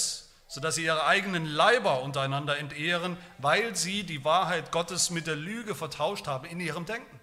sodass 0.46 0.76
sie 0.76 0.84
ihre 0.84 1.06
eigenen 1.06 1.44
Leiber 1.44 2.02
untereinander 2.02 2.56
entehren, 2.56 3.16
weil 3.38 3.74
sie 3.74 4.04
die 4.04 4.24
Wahrheit 4.24 4.70
Gottes 4.70 5.10
mit 5.10 5.26
der 5.26 5.36
Lüge 5.36 5.74
vertauscht 5.74 6.26
haben 6.28 6.46
in 6.46 6.60
ihrem 6.60 6.86
Denken. 6.86 7.20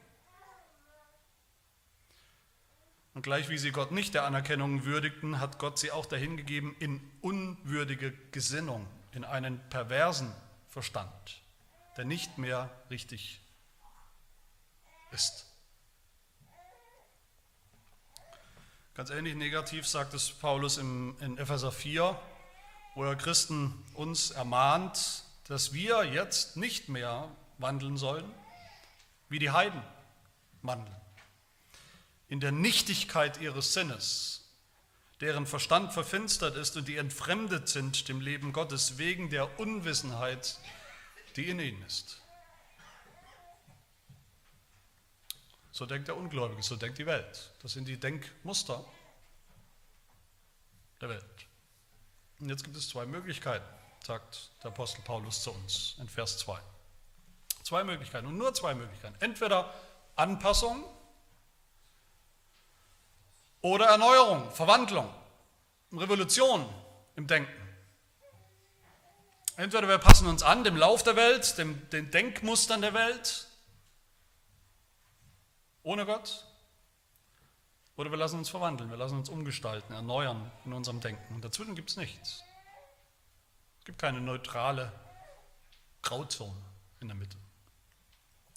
Und 3.14 3.24
gleich 3.24 3.50
wie 3.50 3.58
sie 3.58 3.72
Gott 3.72 3.92
nicht 3.92 4.14
der 4.14 4.24
Anerkennung 4.24 4.86
würdigten, 4.86 5.40
hat 5.40 5.60
Gott 5.60 5.78
sie 5.78 5.92
auch 5.92 6.06
dahingegeben 6.06 6.76
in 6.80 7.02
unwürdige 7.22 8.14
Gesinnung, 8.32 8.88
in 9.12 9.26
einen 9.26 9.60
perversen 9.70 10.34
Verstand, 10.70 11.42
der 11.98 12.06
nicht 12.06 12.38
mehr 12.38 12.70
richtig 12.90 13.42
ist. 15.12 15.46
Ganz 18.94 19.10
ähnlich 19.10 19.36
negativ 19.36 19.88
sagt 19.88 20.14
es 20.14 20.32
Paulus 20.32 20.78
im, 20.78 21.16
in 21.20 21.38
Epheser 21.38 21.72
4, 21.72 22.18
wo 22.96 23.04
er 23.04 23.16
Christen 23.16 23.74
uns 23.94 24.32
ermahnt, 24.32 25.24
dass 25.48 25.74
wir 25.74 26.04
jetzt 26.06 26.56
nicht 26.56 26.88
mehr 26.88 27.30
wandeln 27.58 27.98
sollen, 27.98 28.30
wie 29.28 29.40
die 29.40 29.52
Heiden 29.52 29.82
wandeln. 30.62 31.01
In 32.32 32.40
der 32.40 32.54
Nichtigkeit 32.54 33.42
ihres 33.42 33.74
Sinnes, 33.74 34.50
deren 35.20 35.46
Verstand 35.46 35.92
verfinstert 35.92 36.56
ist 36.56 36.78
und 36.78 36.88
die 36.88 36.96
entfremdet 36.96 37.68
sind 37.68 38.08
dem 38.08 38.22
Leben 38.22 38.54
Gottes 38.54 38.98
wegen 38.98 39.30
der 39.30 39.60
Unwissenheit, 39.60 40.58
die 41.36 41.50
in 41.50 41.60
ihnen 41.60 41.84
ist. 41.84 42.22
So 45.74 45.86
denkt 45.86 46.08
der 46.08 46.16
Ungläubige, 46.16 46.64
so 46.64 46.78
denkt 46.78 47.00
die 47.00 47.06
Welt. 47.06 47.52
Das 47.64 47.74
sind 47.74 47.86
die 47.90 48.00
Denkmuster 48.00 48.86
der 51.02 51.10
Welt. 51.10 51.48
Und 52.40 52.48
jetzt 52.48 52.64
gibt 52.64 52.78
es 52.78 52.88
zwei 52.88 53.06
Möglichkeiten, 53.06 53.68
sagt 54.08 54.52
der 54.64 54.72
Apostel 54.72 55.02
Paulus 55.02 55.44
zu 55.44 55.52
uns 55.52 55.98
in 56.00 56.08
Vers 56.08 56.38
2. 56.38 56.58
Zwei 57.64 57.84
Möglichkeiten 57.84 58.28
und 58.28 58.38
nur 58.38 58.54
zwei 58.54 58.74
Möglichkeiten. 58.74 59.18
Entweder 59.20 59.74
Anpassung 60.16 60.86
oder 63.62 63.86
Erneuerung, 63.86 64.50
Verwandlung, 64.52 65.10
Revolution 65.94 66.68
im 67.16 67.28
Denken. 67.28 67.52
Entweder 69.58 69.88
wir 69.88 69.98
passen 69.98 70.28
uns 70.28 70.44
an 70.44 70.64
dem 70.64 70.76
Lauf 70.76 71.04
der 71.04 71.16
Welt, 71.16 71.58
dem, 71.58 71.90
den 71.90 72.10
Denkmustern 72.10 72.82
der 72.82 72.94
Welt, 72.94 73.48
ohne 75.84 76.06
Gott, 76.06 76.46
oder 77.98 78.10
wir 78.10 78.18
lassen 78.18 78.40
uns 78.40 78.50
verwandeln, 78.50 78.90
wir 78.90 78.98
lassen 78.98 79.18
uns 79.18 79.30
umgestalten, 79.30 79.94
erneuern 79.94 80.52
in 80.66 80.74
unserem 80.74 81.02
Denken. 81.02 81.36
Und 81.36 81.46
dazwischen 81.46 81.76
gibt 81.76 81.92
es 81.92 81.98
nichts. 81.98 82.44
Es 83.80 83.86
gibt 83.86 84.00
keine 84.00 84.22
neutrale 84.22 84.92
Grauzone 86.02 86.56
in 87.00 87.08
der 87.08 87.16
Mitte. 87.16 87.38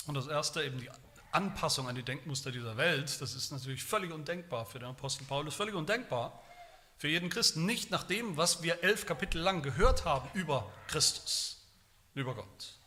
Und 0.07 0.15
das 0.15 0.27
erste, 0.27 0.63
eben 0.63 0.79
die 0.79 0.91
Anpassung 1.35 1.89
an 1.89 1.95
die 1.95 2.03
Denkmuster 2.03 2.53
dieser 2.53 2.77
Welt, 2.77 3.21
das 3.21 3.35
ist 3.35 3.51
natürlich 3.51 3.85
völlig 3.85 4.13
undenkbar 4.13 4.67
für 4.67 4.79
den 4.79 4.89
Apostel 4.89 5.25
Paulus, 5.25 5.55
völlig 5.55 5.75
undenkbar 5.75 6.41
für 6.97 7.09
jeden 7.09 7.29
Christen, 7.29 7.67
nicht 7.67 7.91
nach 7.91 8.05
dem, 8.05 8.37
was 8.37 8.63
wir 8.63 8.83
elf 8.83 9.07
Kapitel 9.07 9.41
lang 9.41 9.63
gehört 9.63 10.05
haben 10.05 10.29
über 10.35 10.71
Christus, 10.87 11.59
über 12.15 12.35
Gott. 12.35 12.79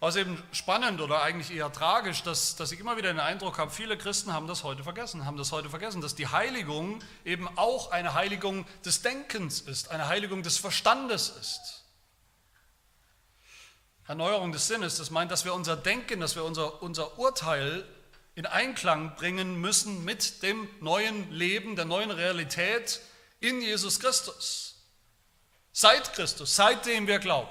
Aber 0.00 0.08
es 0.08 0.16
ist 0.16 0.22
eben 0.22 0.42
spannend 0.50 1.00
oder 1.00 1.22
eigentlich 1.22 1.56
eher 1.56 1.70
tragisch, 1.70 2.24
dass, 2.24 2.56
dass 2.56 2.72
ich 2.72 2.80
immer 2.80 2.96
wieder 2.96 3.12
den 3.12 3.20
Eindruck 3.20 3.58
habe, 3.58 3.70
viele 3.70 3.96
Christen 3.96 4.32
haben 4.32 4.48
das 4.48 4.64
heute 4.64 4.82
vergessen, 4.82 5.24
haben 5.24 5.36
das 5.36 5.52
heute 5.52 5.70
vergessen, 5.70 6.00
dass 6.00 6.16
die 6.16 6.26
Heiligung 6.26 6.98
eben 7.24 7.46
auch 7.56 7.92
eine 7.92 8.14
Heiligung 8.14 8.66
des 8.84 9.02
Denkens 9.02 9.60
ist, 9.60 9.92
eine 9.92 10.08
Heiligung 10.08 10.42
des 10.42 10.58
Verstandes 10.58 11.28
ist. 11.28 11.81
Erneuerung 14.12 14.52
des 14.52 14.68
Sinnes, 14.68 14.98
das 14.98 15.10
meint, 15.10 15.30
dass 15.30 15.46
wir 15.46 15.54
unser 15.54 15.74
Denken, 15.74 16.20
dass 16.20 16.36
wir 16.36 16.44
unser, 16.44 16.82
unser 16.82 17.18
Urteil 17.18 17.82
in 18.34 18.44
Einklang 18.44 19.16
bringen 19.16 19.58
müssen 19.58 20.04
mit 20.04 20.42
dem 20.42 20.68
neuen 20.80 21.32
Leben, 21.32 21.76
der 21.76 21.86
neuen 21.86 22.10
Realität 22.10 23.00
in 23.40 23.62
Jesus 23.62 24.00
Christus. 24.00 24.76
Seit 25.72 26.12
Christus, 26.12 26.54
seitdem 26.54 27.06
wir 27.06 27.20
glauben, 27.20 27.48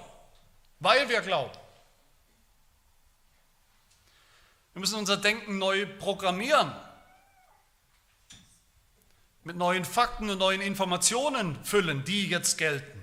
weil 0.80 1.10
wir 1.10 1.21
glauben. 1.21 1.58
Wir 4.74 4.82
müssen 4.82 5.00
unser 5.00 5.17
Denken 5.17 5.58
neu 5.58 5.88
programmieren, 5.97 6.71
mit 9.43 9.56
neuen 9.56 9.84
Fakten 9.84 10.30
und 10.30 10.38
neuen 10.38 10.62
Informationen 10.62 11.58
füllen, 11.65 12.04
die 12.04 12.30
jetzt 12.30 12.60
gelten, 12.60 13.02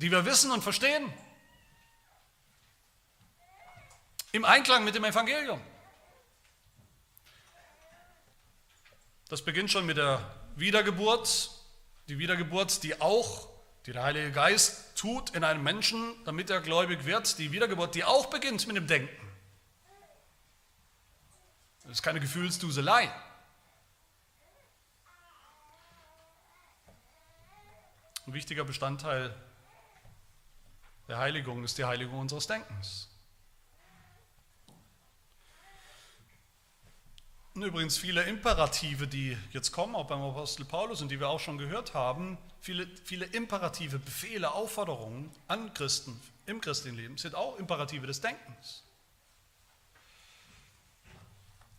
die 0.00 0.12
wir 0.12 0.24
wissen 0.24 0.52
und 0.52 0.62
verstehen, 0.62 1.12
im 4.38 4.44
Einklang 4.44 4.84
mit 4.84 4.94
dem 4.94 5.04
Evangelium. 5.04 5.60
Das 9.28 9.44
beginnt 9.44 9.70
schon 9.70 9.84
mit 9.84 9.96
der 9.96 10.24
Wiedergeburt, 10.54 11.50
die 12.06 12.20
Wiedergeburt, 12.20 12.84
die 12.84 13.00
auch, 13.00 13.48
die 13.84 13.92
der 13.92 14.04
Heilige 14.04 14.30
Geist 14.30 14.96
tut 14.96 15.30
in 15.30 15.42
einem 15.42 15.64
Menschen, 15.64 16.14
damit 16.24 16.50
er 16.50 16.60
gläubig 16.60 17.04
wird, 17.04 17.36
die 17.38 17.50
Wiedergeburt, 17.50 17.96
die 17.96 18.04
auch 18.04 18.26
beginnt 18.26 18.64
mit 18.68 18.76
dem 18.76 18.86
Denken. 18.86 19.28
Das 21.82 21.92
ist 21.92 22.02
keine 22.02 22.20
Gefühlsduselei. 22.20 23.10
Ein 28.26 28.34
wichtiger 28.34 28.64
Bestandteil 28.64 29.34
der 31.08 31.18
Heiligung 31.18 31.64
ist 31.64 31.76
die 31.76 31.84
Heiligung 31.84 32.20
unseres 32.20 32.46
Denkens. 32.46 33.08
Übrigens 37.62 37.96
viele 37.96 38.22
Imperative, 38.24 39.06
die 39.06 39.36
jetzt 39.52 39.72
kommen, 39.72 39.94
auch 39.94 40.06
beim 40.06 40.20
Apostel 40.20 40.64
Paulus 40.64 41.00
und 41.00 41.10
die 41.10 41.18
wir 41.18 41.28
auch 41.28 41.40
schon 41.40 41.58
gehört 41.58 41.94
haben, 41.94 42.38
viele, 42.60 42.86
viele 43.04 43.24
Imperative, 43.26 43.98
Befehle, 43.98 44.52
Aufforderungen 44.52 45.30
an 45.46 45.72
Christen 45.74 46.20
im 46.48 46.60
christlichen 46.60 46.96
Leben 46.96 47.18
sind 47.18 47.34
auch 47.34 47.58
Imperative 47.58 48.06
des 48.06 48.20
Denkens. 48.20 48.82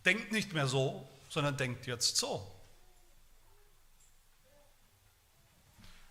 Denkt 0.06 0.32
nicht 0.32 0.54
mehr 0.54 0.68
so, 0.68 1.08
sondern 1.30 1.58
denkt 1.58 1.88
jetzt 1.88 2.18
so. 2.18 2.50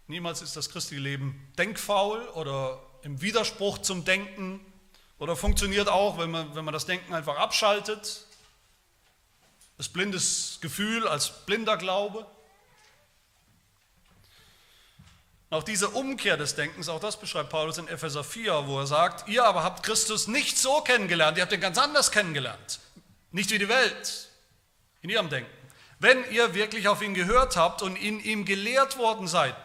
Niemals 0.09 0.43
ist 0.43 0.57
das 0.57 0.71
christliche 0.71 1.03
Leben 1.03 1.53
denkfaul 1.59 2.27
oder 2.29 2.83
im 3.03 3.21
Widerspruch 3.21 3.79
zum 3.79 4.05
Denken 4.05 4.61
oder 5.19 5.37
funktioniert 5.37 5.89
auch, 5.89 6.19
wenn 6.19 6.31
man, 6.31 6.55
wenn 6.55 6.65
man 6.65 6.73
das 6.73 6.87
Denken 6.87 7.15
einfach 7.15 7.37
abschaltet 7.37 8.28
das 9.79 9.89
blindes 9.89 10.59
Gefühl 10.61 11.07
als 11.07 11.47
blinder 11.47 11.77
Glaube. 11.77 12.27
Auch 15.51 15.63
diese 15.63 15.89
Umkehr 15.89 16.37
des 16.37 16.57
Denkens, 16.57 16.91
auch 16.91 17.01
das 17.01 17.19
beschreibt 17.19 17.49
Paulus 17.49 17.79
in 17.79 17.89
Epheser 17.89 18.23
4, 18.23 18.67
wo 18.67 18.81
er 18.81 18.87
sagt, 18.87 19.29
ihr 19.29 19.45
aber 19.45 19.63
habt 19.63 19.83
Christus 19.83 20.27
nicht 20.27 20.59
so 20.59 20.83
kennengelernt, 20.83 21.39
ihr 21.39 21.43
habt 21.43 21.53
ihn 21.53 21.61
ganz 21.61 21.79
anders 21.79 22.11
kennengelernt, 22.11 22.81
nicht 23.31 23.51
wie 23.51 23.59
die 23.59 23.69
Welt, 23.69 24.29
in 25.01 25.09
ihrem 25.09 25.31
Denken. 25.31 25.51
Wenn 26.01 26.31
ihr 26.31 26.55
wirklich 26.55 26.89
auf 26.89 27.01
ihn 27.01 27.15
gehört 27.15 27.57
habt 27.57 27.81
und 27.81 27.97
in 27.97 28.21
ihm 28.21 28.45
gelehrt 28.45 28.99
worden 28.99 29.27
seid, 29.27 29.57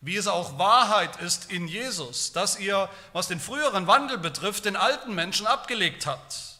wie 0.00 0.16
es 0.16 0.26
auch 0.26 0.58
Wahrheit 0.58 1.20
ist 1.20 1.50
in 1.50 1.66
Jesus, 1.66 2.32
dass 2.32 2.58
ihr, 2.58 2.88
was 3.12 3.28
den 3.28 3.40
früheren 3.40 3.86
Wandel 3.86 4.16
betrifft, 4.16 4.64
den 4.64 4.76
alten 4.76 5.14
Menschen 5.14 5.46
abgelegt 5.46 6.06
habt 6.06 6.53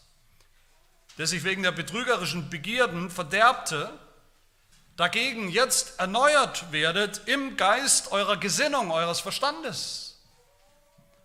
der 1.17 1.27
sich 1.27 1.43
wegen 1.43 1.63
der 1.63 1.71
betrügerischen 1.71 2.49
Begierden 2.49 3.09
verderbte, 3.09 3.91
dagegen 4.97 5.49
jetzt 5.49 5.99
erneuert 5.99 6.71
werdet 6.71 7.27
im 7.27 7.57
Geist 7.57 8.11
eurer 8.11 8.37
Gesinnung, 8.37 8.91
eures 8.91 9.19
Verstandes 9.19 10.21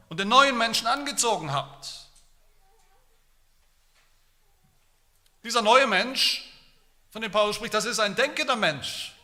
und 0.09 0.21
den 0.21 0.29
neuen 0.29 0.59
Menschen 0.59 0.87
angezogen 0.87 1.53
habt. 1.53 1.89
Dieser 5.43 5.63
neue 5.63 5.87
Mensch, 5.87 6.45
von 7.11 7.23
dem 7.23 7.33
Paulus 7.33 7.57
spricht, 7.57 7.75
das 7.75 7.87
ist 7.87 7.99
ein 7.99 8.15
denkender 8.15 8.57
Mensch. 8.57 9.15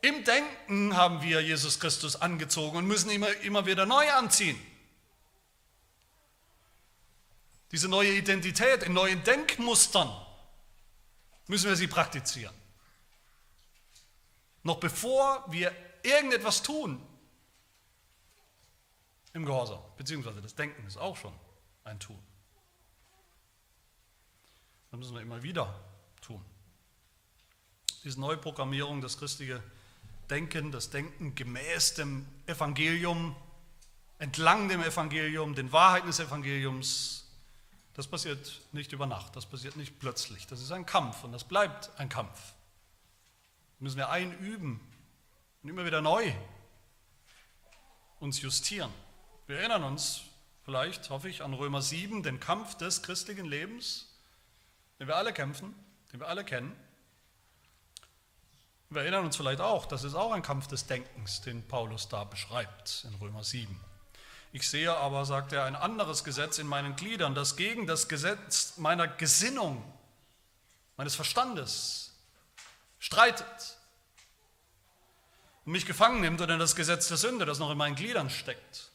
Im 0.00 0.22
Denken 0.24 0.96
haben 0.96 1.22
wir 1.22 1.40
Jesus 1.42 1.80
Christus 1.80 2.16
angezogen 2.16 2.78
und 2.78 2.86
müssen 2.86 3.10
immer, 3.10 3.34
immer 3.40 3.66
wieder 3.66 3.84
neu 3.84 4.08
anziehen. 4.12 4.58
Diese 7.72 7.88
neue 7.88 8.12
Identität 8.12 8.82
in 8.82 8.94
neuen 8.94 9.22
Denkmustern 9.24 10.10
müssen 11.46 11.68
wir 11.68 11.76
sie 11.76 11.86
praktizieren. 11.86 12.54
Noch 14.62 14.80
bevor 14.80 15.44
wir 15.50 15.74
irgendetwas 16.02 16.62
tun 16.62 17.00
im 19.32 19.44
Gehorsam, 19.44 19.80
beziehungsweise 19.96 20.40
das 20.40 20.54
Denken 20.54 20.86
ist 20.86 20.96
auch 20.96 21.16
schon 21.16 21.32
ein 21.84 21.98
Tun. 22.00 22.18
Das 24.90 24.98
müssen 24.98 25.14
wir 25.14 25.22
immer 25.22 25.42
wieder 25.42 25.78
tun. 26.20 26.42
Diese 28.04 28.20
Neuprogrammierung, 28.20 29.00
das 29.00 29.18
christliche 29.18 29.62
Denken, 30.30 30.72
das 30.72 30.90
Denken 30.90 31.34
gemäß 31.34 31.94
dem 31.94 32.26
Evangelium, 32.46 33.36
entlang 34.18 34.68
dem 34.68 34.82
Evangelium, 34.82 35.54
den 35.54 35.72
Wahrheiten 35.72 36.06
des 36.06 36.20
Evangeliums, 36.20 37.27
das 37.98 38.06
passiert 38.06 38.60
nicht 38.70 38.92
über 38.92 39.06
Nacht, 39.06 39.34
das 39.34 39.44
passiert 39.44 39.74
nicht 39.74 39.98
plötzlich. 39.98 40.46
Das 40.46 40.60
ist 40.60 40.70
ein 40.70 40.86
Kampf 40.86 41.24
und 41.24 41.32
das 41.32 41.42
bleibt 41.42 41.90
ein 41.98 42.08
Kampf. 42.08 42.54
Müssen 43.80 43.96
wir 43.96 44.08
einüben 44.10 44.78
und 45.64 45.68
immer 45.68 45.84
wieder 45.84 46.00
neu 46.00 46.32
uns 48.20 48.40
justieren. 48.40 48.92
Wir 49.48 49.58
erinnern 49.58 49.82
uns 49.82 50.20
vielleicht, 50.62 51.10
hoffe 51.10 51.28
ich, 51.28 51.42
an 51.42 51.54
Römer 51.54 51.82
7, 51.82 52.22
den 52.22 52.38
Kampf 52.38 52.76
des 52.76 53.02
christlichen 53.02 53.46
Lebens, 53.46 54.06
den 55.00 55.08
wir 55.08 55.16
alle 55.16 55.32
kämpfen, 55.32 55.74
den 56.12 56.20
wir 56.20 56.28
alle 56.28 56.44
kennen. 56.44 56.76
Wir 58.90 59.02
erinnern 59.02 59.24
uns 59.24 59.34
vielleicht 59.34 59.60
auch, 59.60 59.86
das 59.86 60.04
ist 60.04 60.14
auch 60.14 60.30
ein 60.30 60.42
Kampf 60.42 60.68
des 60.68 60.86
Denkens, 60.86 61.40
den 61.40 61.66
Paulus 61.66 62.08
da 62.08 62.22
beschreibt 62.22 63.08
in 63.08 63.16
Römer 63.16 63.42
7. 63.42 63.87
Ich 64.52 64.68
sehe 64.68 64.94
aber, 64.94 65.24
sagt 65.24 65.52
er, 65.52 65.64
ein 65.64 65.76
anderes 65.76 66.24
Gesetz 66.24 66.58
in 66.58 66.66
meinen 66.66 66.96
Gliedern, 66.96 67.34
das 67.34 67.56
gegen 67.56 67.86
das 67.86 68.08
Gesetz 68.08 68.74
meiner 68.78 69.06
Gesinnung, 69.06 69.82
meines 70.96 71.14
Verstandes 71.14 72.12
streitet 72.98 73.76
und 75.64 75.72
mich 75.72 75.86
gefangen 75.86 76.20
nimmt 76.20 76.40
oder 76.40 76.56
das 76.56 76.74
Gesetz 76.74 77.08
der 77.08 77.18
Sünde, 77.18 77.44
das 77.44 77.58
noch 77.58 77.70
in 77.70 77.78
meinen 77.78 77.94
Gliedern 77.94 78.30
steckt. 78.30 78.90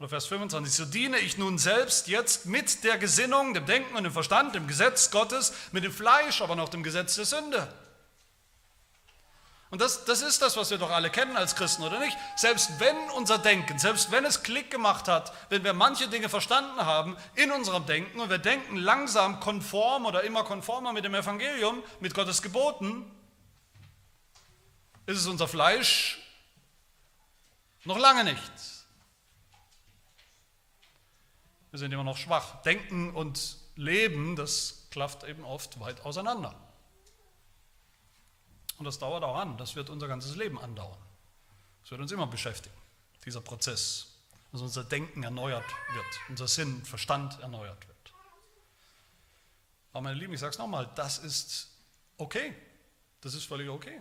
Oder 0.00 0.08
Vers 0.08 0.26
25, 0.26 0.74
so 0.74 0.84
diene 0.86 1.18
ich 1.18 1.38
nun 1.38 1.58
selbst 1.58 2.08
jetzt 2.08 2.46
mit 2.46 2.84
der 2.84 2.98
Gesinnung, 2.98 3.54
dem 3.54 3.66
Denken 3.66 3.94
und 3.96 4.04
dem 4.04 4.12
Verstand, 4.12 4.54
dem 4.54 4.66
Gesetz 4.66 5.10
Gottes, 5.10 5.52
mit 5.72 5.84
dem 5.84 5.92
Fleisch, 5.92 6.40
aber 6.40 6.56
noch 6.56 6.70
dem 6.70 6.82
Gesetz 6.82 7.16
der 7.16 7.26
Sünde. 7.26 7.72
Und 9.70 9.80
das, 9.80 10.04
das 10.04 10.20
ist 10.20 10.42
das, 10.42 10.56
was 10.56 10.70
wir 10.70 10.78
doch 10.78 10.90
alle 10.90 11.10
kennen 11.10 11.36
als 11.36 11.54
Christen, 11.54 11.84
oder 11.84 12.00
nicht? 12.00 12.18
Selbst 12.34 12.80
wenn 12.80 12.96
unser 13.10 13.38
Denken, 13.38 13.78
selbst 13.78 14.10
wenn 14.10 14.24
es 14.24 14.42
Klick 14.42 14.68
gemacht 14.68 15.06
hat, 15.06 15.32
wenn 15.48 15.62
wir 15.62 15.72
manche 15.72 16.08
Dinge 16.08 16.28
verstanden 16.28 16.84
haben 16.84 17.16
in 17.36 17.52
unserem 17.52 17.86
Denken 17.86 18.18
und 18.18 18.30
wir 18.30 18.38
denken 18.38 18.76
langsam 18.76 19.38
konform 19.38 20.06
oder 20.06 20.24
immer 20.24 20.42
konformer 20.42 20.92
mit 20.92 21.04
dem 21.04 21.14
Evangelium, 21.14 21.84
mit 22.00 22.14
Gottes 22.14 22.42
Geboten, 22.42 23.08
ist 25.06 25.18
es 25.18 25.26
unser 25.28 25.46
Fleisch 25.46 26.18
noch 27.84 27.98
lange 27.98 28.24
nicht. 28.24 28.52
Wir 31.70 31.78
sind 31.78 31.92
immer 31.92 32.04
noch 32.04 32.16
schwach. 32.16 32.62
Denken 32.62 33.14
und 33.14 33.56
Leben, 33.76 34.34
das 34.34 34.88
klafft 34.90 35.22
eben 35.22 35.44
oft 35.44 35.78
weit 35.78 36.04
auseinander. 36.04 36.56
Und 38.80 38.86
das 38.86 38.98
dauert 38.98 39.22
auch 39.22 39.36
an, 39.36 39.58
das 39.58 39.76
wird 39.76 39.90
unser 39.90 40.08
ganzes 40.08 40.36
Leben 40.36 40.58
andauern. 40.58 40.96
Das 41.82 41.90
wird 41.90 42.00
uns 42.00 42.12
immer 42.12 42.26
beschäftigen, 42.26 42.74
dieser 43.26 43.42
Prozess, 43.42 44.16
dass 44.52 44.62
unser 44.62 44.84
Denken 44.84 45.22
erneuert 45.22 45.66
wird, 45.92 46.06
unser 46.30 46.48
Sinn, 46.48 46.82
Verstand 46.86 47.38
erneuert 47.40 47.86
wird. 47.86 48.14
Aber 49.92 50.00
meine 50.00 50.18
Lieben, 50.18 50.32
ich 50.32 50.40
sage 50.40 50.52
es 50.52 50.58
nochmal, 50.58 50.90
das 50.94 51.18
ist 51.18 51.68
okay. 52.16 52.54
Das 53.20 53.34
ist 53.34 53.44
völlig 53.44 53.68
okay. 53.68 54.00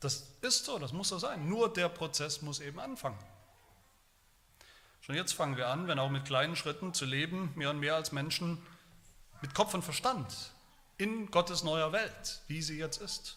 Das 0.00 0.26
ist 0.40 0.64
so, 0.64 0.80
das 0.80 0.92
muss 0.92 1.10
so 1.10 1.20
sein. 1.20 1.48
Nur 1.48 1.72
der 1.72 1.88
Prozess 1.88 2.42
muss 2.42 2.58
eben 2.58 2.80
anfangen. 2.80 3.18
Schon 5.02 5.14
jetzt 5.14 5.34
fangen 5.34 5.56
wir 5.56 5.68
an, 5.68 5.86
wenn 5.86 6.00
auch 6.00 6.10
mit 6.10 6.24
kleinen 6.24 6.56
Schritten 6.56 6.94
zu 6.94 7.04
leben, 7.04 7.52
mehr 7.54 7.70
und 7.70 7.78
mehr 7.78 7.94
als 7.94 8.10
Menschen 8.10 8.60
mit 9.40 9.54
Kopf 9.54 9.72
und 9.72 9.84
Verstand, 9.84 10.50
in 10.98 11.30
Gottes 11.30 11.62
neuer 11.62 11.92
Welt, 11.92 12.40
wie 12.48 12.62
sie 12.62 12.78
jetzt 12.78 13.00
ist. 13.00 13.36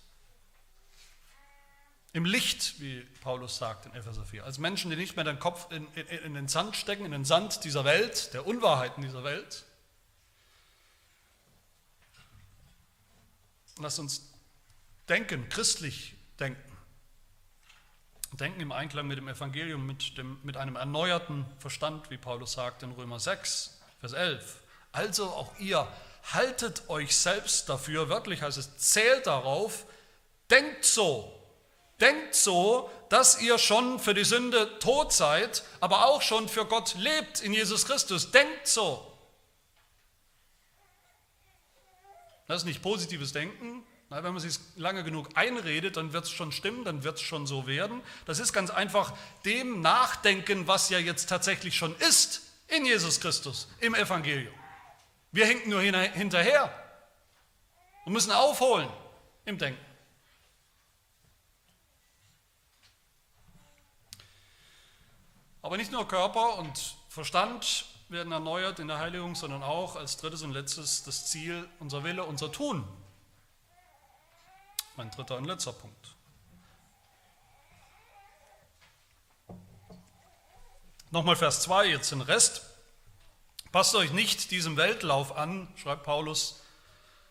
Im 2.11 2.25
Licht, 2.25 2.79
wie 2.79 3.01
Paulus 3.21 3.57
sagt 3.57 3.85
in 3.85 3.93
Epheser 3.93 4.25
4, 4.25 4.43
als 4.43 4.57
Menschen, 4.57 4.89
die 4.89 4.97
nicht 4.97 5.15
mehr 5.15 5.25
den 5.25 5.37
Kopf 5.37 5.71
in, 5.71 5.87
in, 5.93 6.07
in 6.07 6.33
den 6.33 6.47
Sand 6.47 6.75
stecken, 6.75 7.05
in 7.05 7.11
den 7.11 7.25
Sand 7.25 7.63
dieser 7.63 7.85
Welt, 7.85 8.33
der 8.33 8.47
Unwahrheiten 8.47 9.03
dieser 9.03 9.23
Welt. 9.23 9.65
Lass 13.77 13.99
uns 13.99 14.33
denken, 15.07 15.47
christlich 15.49 16.15
denken. 16.39 16.61
Denken 18.33 18.61
im 18.61 18.71
Einklang 18.71 19.07
mit 19.07 19.17
dem 19.17 19.27
Evangelium, 19.27 19.85
mit, 19.85 20.17
dem, 20.17 20.39
mit 20.43 20.57
einem 20.57 20.75
erneuerten 20.75 21.45
Verstand, 21.59 22.09
wie 22.09 22.17
Paulus 22.17 22.53
sagt 22.53 22.83
in 22.83 22.91
Römer 22.91 23.19
6, 23.19 23.79
Vers 23.99 24.13
11. 24.13 24.63
Also 24.91 25.29
auch 25.29 25.57
ihr 25.59 25.87
haltet 26.33 26.89
euch 26.89 27.15
selbst 27.15 27.69
dafür, 27.69 28.09
wörtlich 28.09 28.41
heißt 28.41 28.57
es, 28.57 28.77
zählt 28.77 29.27
darauf, 29.27 29.85
denkt 30.49 30.85
so, 30.85 31.33
denkt 31.99 32.35
so, 32.35 32.89
dass 33.09 33.41
ihr 33.41 33.57
schon 33.57 33.99
für 33.99 34.13
die 34.13 34.23
Sünde 34.23 34.79
tot 34.79 35.11
seid, 35.11 35.63
aber 35.79 36.05
auch 36.05 36.21
schon 36.21 36.47
für 36.47 36.65
Gott 36.65 36.95
lebt 36.95 37.41
in 37.41 37.53
Jesus 37.53 37.85
Christus. 37.85 38.31
Denkt 38.31 38.67
so. 38.67 39.05
Das 42.47 42.61
ist 42.61 42.65
nicht 42.65 42.81
positives 42.81 43.31
Denken. 43.31 43.83
wenn 44.09 44.23
man 44.23 44.39
sich 44.39 44.59
lange 44.75 45.03
genug 45.03 45.29
einredet, 45.35 45.97
dann 45.97 46.13
wird 46.13 46.25
es 46.25 46.31
schon 46.31 46.51
stimmen, 46.51 46.83
dann 46.83 47.03
wird 47.03 47.17
es 47.17 47.21
schon 47.21 47.45
so 47.45 47.67
werden. 47.67 48.01
Das 48.25 48.39
ist 48.39 48.53
ganz 48.53 48.71
einfach 48.71 49.13
dem 49.45 49.81
Nachdenken, 49.81 50.67
was 50.67 50.89
ja 50.89 50.97
jetzt 50.97 51.29
tatsächlich 51.29 51.75
schon 51.75 51.95
ist 51.97 52.41
in 52.67 52.85
Jesus 52.85 53.19
Christus, 53.19 53.67
im 53.79 53.93
Evangelium. 53.93 54.58
Wir 55.31 55.45
hinken 55.45 55.69
nur 55.69 55.81
hinterher 55.81 56.73
und 58.05 58.13
müssen 58.13 58.31
aufholen 58.31 58.89
im 59.45 59.57
Denken. 59.57 59.85
Aber 65.61 65.77
nicht 65.77 65.91
nur 65.91 66.07
Körper 66.07 66.57
und 66.57 66.95
Verstand 67.09 67.85
werden 68.07 68.31
erneuert 68.31 68.79
in 68.79 68.87
der 68.87 68.97
Heiligung, 68.97 69.35
sondern 69.35 69.61
auch 69.61 69.95
als 69.95 70.17
drittes 70.17 70.41
und 70.41 70.51
letztes 70.51 71.03
das 71.03 71.27
Ziel, 71.27 71.69
unser 71.79 72.03
Wille, 72.03 72.23
unser 72.23 72.51
Tun. 72.51 72.87
Mein 74.95 75.11
dritter 75.11 75.37
und 75.37 75.45
letzter 75.45 75.73
Punkt. 75.73 76.15
Nochmal 81.11 81.35
Vers 81.35 81.61
2, 81.63 81.87
jetzt 81.87 82.11
den 82.11 82.21
Rest. 82.21 82.68
Passt 83.71 83.93
euch 83.93 84.11
nicht 84.11 84.49
diesem 84.51 84.77
Weltlauf 84.77 85.37
an, 85.37 85.67
schreibt 85.75 86.03
Paulus, 86.03 86.61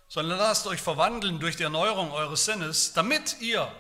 sondern 0.09 0.39
lasst 0.39 0.67
euch 0.67 0.81
verwandeln 0.81 1.41
durch 1.41 1.57
die 1.57 1.65
Erneuerung 1.65 2.13
eures 2.13 2.45
Sinnes, 2.45 2.93
damit 2.93 3.41
ihr, 3.41 3.71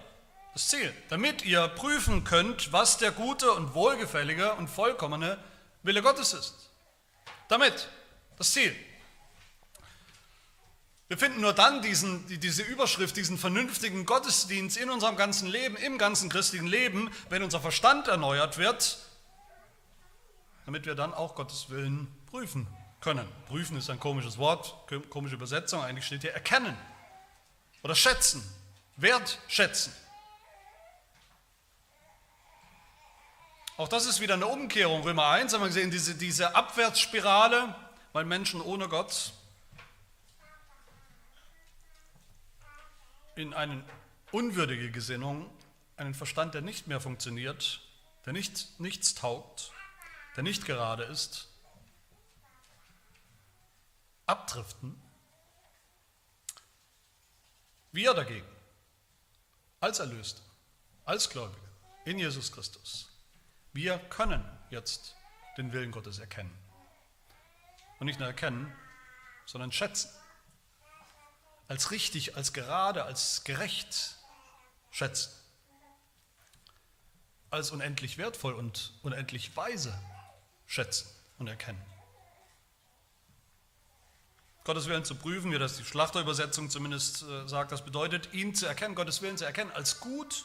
das 0.53 0.69
Ziel, 0.69 0.93
damit 1.09 1.45
ihr 1.45 1.69
prüfen 1.69 2.25
könnt, 2.25 2.73
was 2.73 2.99
der 2.99 3.13
gute 3.13 3.53
und 3.53 3.75
wohlgefällige 3.75 4.55
und 4.55 4.69
vollkommene 4.69 5.39
Wille 5.85 6.03
Gottes 6.03 6.33
ist. 6.33 6.71
Damit, 7.49 7.89
das 8.37 8.51
Ziel. 8.53 8.75
Wir 11.07 11.17
finden 11.17 11.41
nur 11.41 11.53
dann 11.53 11.81
diesen, 11.81 12.27
diese 12.41 12.63
Überschrift, 12.63 13.17
diesen 13.17 13.39
vernünftigen 13.39 14.05
Gottesdienst 14.05 14.77
in 14.77 14.91
unserem 14.91 15.17
ganzen 15.17 15.49
Leben, 15.49 15.77
im 15.77 15.97
ganzen 15.97 16.29
christlichen 16.29 16.67
Leben, 16.67 17.11
wenn 17.31 17.43
unser 17.43 17.61
Verstand 17.61 18.09
erneuert 18.09 18.59
wird 18.59 18.99
damit 20.69 20.85
wir 20.85 20.95
dann 20.95 21.15
auch 21.15 21.35
Gottes 21.35 21.71
Willen 21.71 22.15
prüfen 22.31 22.67
können. 23.01 23.27
Prüfen 23.47 23.77
ist 23.77 23.91
ein 23.91 24.01
komisches 24.01 24.39
Wort, 24.39 24.75
komische 25.11 25.35
Übersetzung, 25.35 25.83
eigentlich 25.83 26.07
steht 26.07 26.23
hier 26.23 26.33
erkennen 26.33 26.77
oder 27.83 27.95
schätzen, 27.95 28.43
wertschätzen. 28.97 29.93
Auch 33.77 33.89
das 33.89 34.07
ist 34.07 34.21
wieder 34.21 34.35
eine 34.35 34.47
Umkehrung. 34.47 35.03
Römer 35.03 35.29
1 35.29 35.53
haben 35.53 35.61
wir 35.61 35.69
gesehen, 35.69 35.93
diese, 35.93 36.17
diese 36.17 36.57
Abwärtsspirale, 36.57 37.75
weil 38.13 38.25
Menschen 38.25 38.61
ohne 38.61 38.89
Gott 38.89 39.33
in 43.37 43.55
eine 43.55 43.85
unwürdige 44.33 44.91
Gesinnung, 44.91 45.49
einen 45.97 46.15
Verstand, 46.15 46.55
der 46.55 46.61
nicht 46.61 46.89
mehr 46.89 47.01
funktioniert, 47.01 47.81
der 48.27 48.33
nicht, 48.33 48.81
nichts 48.81 49.15
taugt, 49.15 49.71
der 50.37 50.43
nicht 50.43 50.67
gerade 50.67 51.05
ist, 51.05 51.48
abdriften. 54.29 55.01
Wir 57.91 58.15
dagegen, 58.15 58.47
als 59.81 59.99
Erlöste, 59.99 60.43
als 61.05 61.31
Gläubige 61.31 61.67
in 62.05 62.19
Jesus 62.19 62.53
Christus, 62.53 63.09
wir 63.73 63.99
können 63.99 64.45
jetzt 64.71 65.17
den 65.57 65.73
Willen 65.73 65.91
Gottes 65.91 66.19
erkennen. 66.19 66.57
Und 67.99 68.07
nicht 68.07 68.21
nur 68.21 68.29
erkennen, 68.29 68.73
sondern 69.47 69.73
schätzen. 69.73 70.11
Als 71.67 71.91
richtig, 71.91 72.37
als 72.37 72.53
gerade, 72.53 73.05
als 73.05 73.45
gerecht 73.45 74.17
schätzen. 74.91 75.33
Als 77.51 77.71
unendlich 77.71 78.19
wertvoll 78.19 78.55
und 78.55 78.93
unendlich 79.03 79.57
weise 79.57 79.99
schätzen 80.67 81.09
und 81.39 81.49
erkennen. 81.49 81.83
Gottes 84.69 84.87
Willen 84.87 85.03
zu 85.03 85.15
prüfen, 85.15 85.51
wie 85.51 85.59
das 85.59 85.79
die 85.79 85.85
Schlachterübersetzung 85.87 86.69
zumindest 86.69 87.23
äh, 87.23 87.49
sagt, 87.49 87.73
das 87.73 87.83
bedeutet, 87.83 88.35
ihn 88.35 88.55
zu 88.55 88.67
erkennen, 88.67 88.95
Gottes 88.95 89.23
Willen 89.23 89.39
zu 89.39 89.47
erkennen, 89.47 89.71
als 89.73 89.99
gut, 89.99 90.45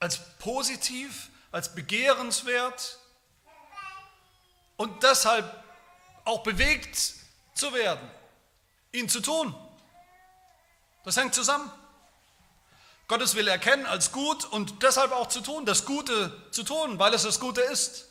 als 0.00 0.18
positiv, 0.38 1.28
als 1.52 1.74
begehrenswert 1.74 2.98
und 4.78 5.02
deshalb 5.02 5.44
auch 6.24 6.42
bewegt 6.42 6.96
zu 7.52 7.74
werden, 7.74 8.10
ihn 8.92 9.10
zu 9.10 9.20
tun. 9.20 9.54
Das 11.04 11.18
hängt 11.18 11.34
zusammen. 11.34 11.70
Gottes 13.08 13.34
Will 13.34 13.46
erkennen 13.46 13.84
als 13.84 14.10
gut 14.10 14.46
und 14.46 14.82
deshalb 14.82 15.12
auch 15.12 15.28
zu 15.28 15.42
tun, 15.42 15.66
das 15.66 15.84
Gute 15.84 16.34
zu 16.50 16.62
tun, 16.62 16.98
weil 16.98 17.12
es 17.12 17.24
das 17.24 17.38
Gute 17.40 17.60
ist. 17.60 18.08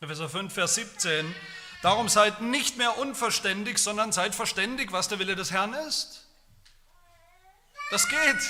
Epheser 0.00 0.30
5, 0.30 0.54
Vers 0.54 0.76
17. 0.76 1.34
Darum 1.86 2.08
seid 2.08 2.40
nicht 2.40 2.78
mehr 2.78 2.98
unverständig, 2.98 3.78
sondern 3.78 4.10
seid 4.10 4.34
verständig, 4.34 4.90
was 4.90 5.06
der 5.06 5.20
Wille 5.20 5.36
des 5.36 5.52
Herrn 5.52 5.72
ist. 5.72 6.26
Das 7.92 8.08
geht. 8.08 8.40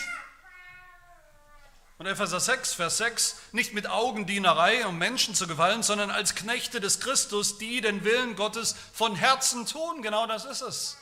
Und 1.98 2.06
Epheser 2.06 2.40
6, 2.40 2.72
Vers 2.72 2.96
6, 2.96 3.36
nicht 3.52 3.74
mit 3.74 3.90
Augendienerei, 3.90 4.86
um 4.86 4.96
Menschen 4.96 5.34
zu 5.34 5.46
gefallen, 5.46 5.82
sondern 5.82 6.10
als 6.10 6.34
Knechte 6.34 6.80
des 6.80 6.98
Christus, 6.98 7.58
die 7.58 7.82
den 7.82 8.04
Willen 8.04 8.36
Gottes 8.36 8.74
von 8.94 9.14
Herzen 9.14 9.66
tun. 9.66 10.00
Genau 10.00 10.26
das 10.26 10.46
ist 10.46 10.62
es. 10.62 10.96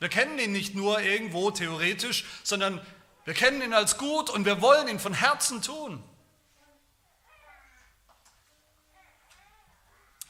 Wir 0.00 0.08
kennen 0.08 0.40
ihn 0.40 0.50
nicht 0.50 0.74
nur 0.74 0.98
irgendwo 1.02 1.52
theoretisch, 1.52 2.24
sondern 2.42 2.84
wir 3.26 3.34
kennen 3.34 3.62
ihn 3.62 3.74
als 3.74 3.96
gut 3.96 4.28
und 4.28 4.44
wir 4.44 4.60
wollen 4.60 4.88
ihn 4.88 4.98
von 4.98 5.14
Herzen 5.14 5.62
tun. 5.62 6.02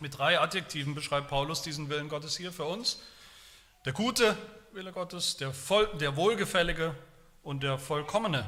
Mit 0.05 0.19
drei 0.19 0.38
Adjektiven 0.38 0.95
beschreibt 0.95 1.29
Paulus 1.29 1.62
diesen 1.62 1.88
Willen 1.88 2.11
Gottes 2.11 2.37
hier 2.37 2.53
für 2.53 2.67
uns. 2.67 2.99
Der 3.87 3.95
gute 3.95 4.37
Wille 4.73 4.93
Gottes, 4.93 5.38
der, 5.38 5.55
voll, 5.55 5.88
der 5.97 6.14
wohlgefällige 6.14 6.95
und 7.43 7.62
der 7.62 7.79
vollkommene 7.79 8.45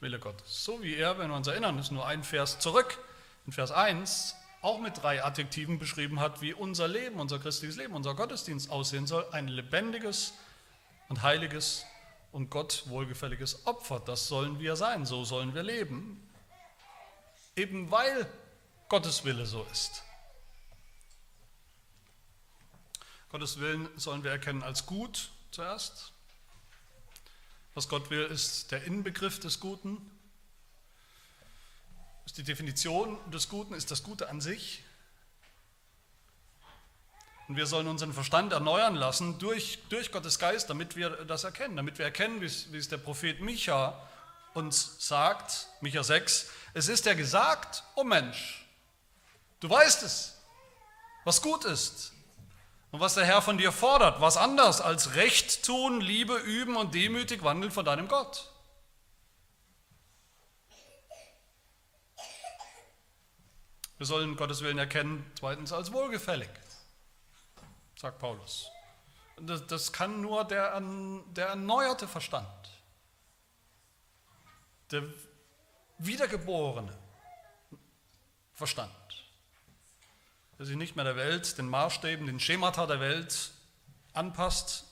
Wille 0.00 0.18
Gottes. 0.18 0.64
So 0.64 0.82
wie 0.82 0.96
er, 0.96 1.16
wenn 1.16 1.30
wir 1.30 1.36
uns 1.36 1.46
erinnern, 1.46 1.78
ist 1.78 1.92
nur 1.92 2.04
ein 2.08 2.24
Vers 2.24 2.58
zurück, 2.58 2.98
in 3.46 3.52
Vers 3.52 3.70
1, 3.70 4.34
auch 4.62 4.80
mit 4.80 5.00
drei 5.00 5.22
Adjektiven 5.22 5.78
beschrieben 5.78 6.18
hat, 6.18 6.42
wie 6.42 6.52
unser 6.52 6.88
Leben, 6.88 7.20
unser 7.20 7.38
christliches 7.38 7.76
Leben, 7.76 7.94
unser 7.94 8.16
Gottesdienst 8.16 8.68
aussehen 8.68 9.06
soll. 9.06 9.24
Ein 9.30 9.46
lebendiges 9.46 10.34
und 11.08 11.22
heiliges 11.22 11.86
und 12.32 12.50
Gott 12.50 12.82
wohlgefälliges 12.86 13.64
Opfer. 13.68 14.02
Das 14.04 14.26
sollen 14.26 14.58
wir 14.58 14.74
sein, 14.74 15.06
so 15.06 15.22
sollen 15.22 15.54
wir 15.54 15.62
leben. 15.62 16.28
Eben 17.54 17.92
weil 17.92 18.26
Gottes 18.88 19.24
Wille 19.24 19.46
so 19.46 19.64
ist. 19.70 20.02
Gottes 23.34 23.58
Willen 23.58 23.88
sollen 23.96 24.22
wir 24.22 24.30
erkennen 24.30 24.62
als 24.62 24.86
gut 24.86 25.30
zuerst. 25.50 26.12
Was 27.74 27.88
Gott 27.88 28.08
will, 28.08 28.22
ist 28.26 28.70
der 28.70 28.84
Inbegriff 28.84 29.40
des 29.40 29.58
Guten, 29.58 29.98
ist 32.26 32.38
die 32.38 32.44
Definition 32.44 33.18
des 33.32 33.48
Guten, 33.48 33.74
ist 33.74 33.90
das 33.90 34.04
Gute 34.04 34.28
an 34.28 34.40
sich. 34.40 34.84
Und 37.48 37.56
wir 37.56 37.66
sollen 37.66 37.88
unseren 37.88 38.12
Verstand 38.12 38.52
erneuern 38.52 38.94
lassen 38.94 39.40
durch, 39.40 39.80
durch 39.88 40.12
Gottes 40.12 40.38
Geist, 40.38 40.70
damit 40.70 40.94
wir 40.94 41.10
das 41.24 41.42
erkennen, 41.42 41.74
damit 41.74 41.98
wir 41.98 42.04
erkennen, 42.04 42.40
wie 42.40 42.46
es, 42.46 42.72
wie 42.72 42.78
es 42.78 42.88
der 42.88 42.98
Prophet 42.98 43.40
Micha 43.40 44.00
uns 44.52 45.08
sagt, 45.08 45.66
Micha 45.80 46.04
6, 46.04 46.50
es 46.74 46.86
ist 46.86 47.04
ja 47.04 47.14
gesagt, 47.14 47.82
oh 47.96 48.04
Mensch, 48.04 48.64
du 49.58 49.68
weißt 49.68 50.04
es, 50.04 50.36
was 51.24 51.42
gut 51.42 51.64
ist, 51.64 52.12
und 52.94 53.00
was 53.00 53.14
der 53.14 53.24
Herr 53.24 53.42
von 53.42 53.58
dir 53.58 53.72
fordert, 53.72 54.20
was 54.20 54.36
anders 54.36 54.80
als 54.80 55.16
Recht 55.16 55.64
tun, 55.64 56.00
Liebe 56.00 56.36
üben 56.36 56.76
und 56.76 56.94
demütig 56.94 57.42
wandeln 57.42 57.72
von 57.72 57.84
deinem 57.84 58.06
Gott. 58.06 58.48
Wir 63.98 64.06
sollen 64.06 64.36
Gottes 64.36 64.62
Willen 64.62 64.78
erkennen, 64.78 65.28
zweitens 65.36 65.72
als 65.72 65.92
wohlgefällig, 65.92 66.48
sagt 67.96 68.20
Paulus. 68.20 68.70
Das, 69.40 69.92
kann 69.92 70.20
nur 70.20 70.44
der, 70.44 70.80
der 70.80 71.48
erneuerte 71.48 72.06
Verstand, 72.06 72.70
der 74.92 75.02
wiedergeborene 75.98 76.96
Verstand 78.52 78.94
der 80.58 80.66
sich 80.66 80.76
nicht 80.76 80.96
mehr 80.96 81.04
der 81.04 81.16
Welt, 81.16 81.58
den 81.58 81.68
Maßstäben, 81.68 82.26
den 82.26 82.40
Schemata 82.40 82.86
der 82.86 83.00
Welt 83.00 83.50
anpasst, 84.12 84.84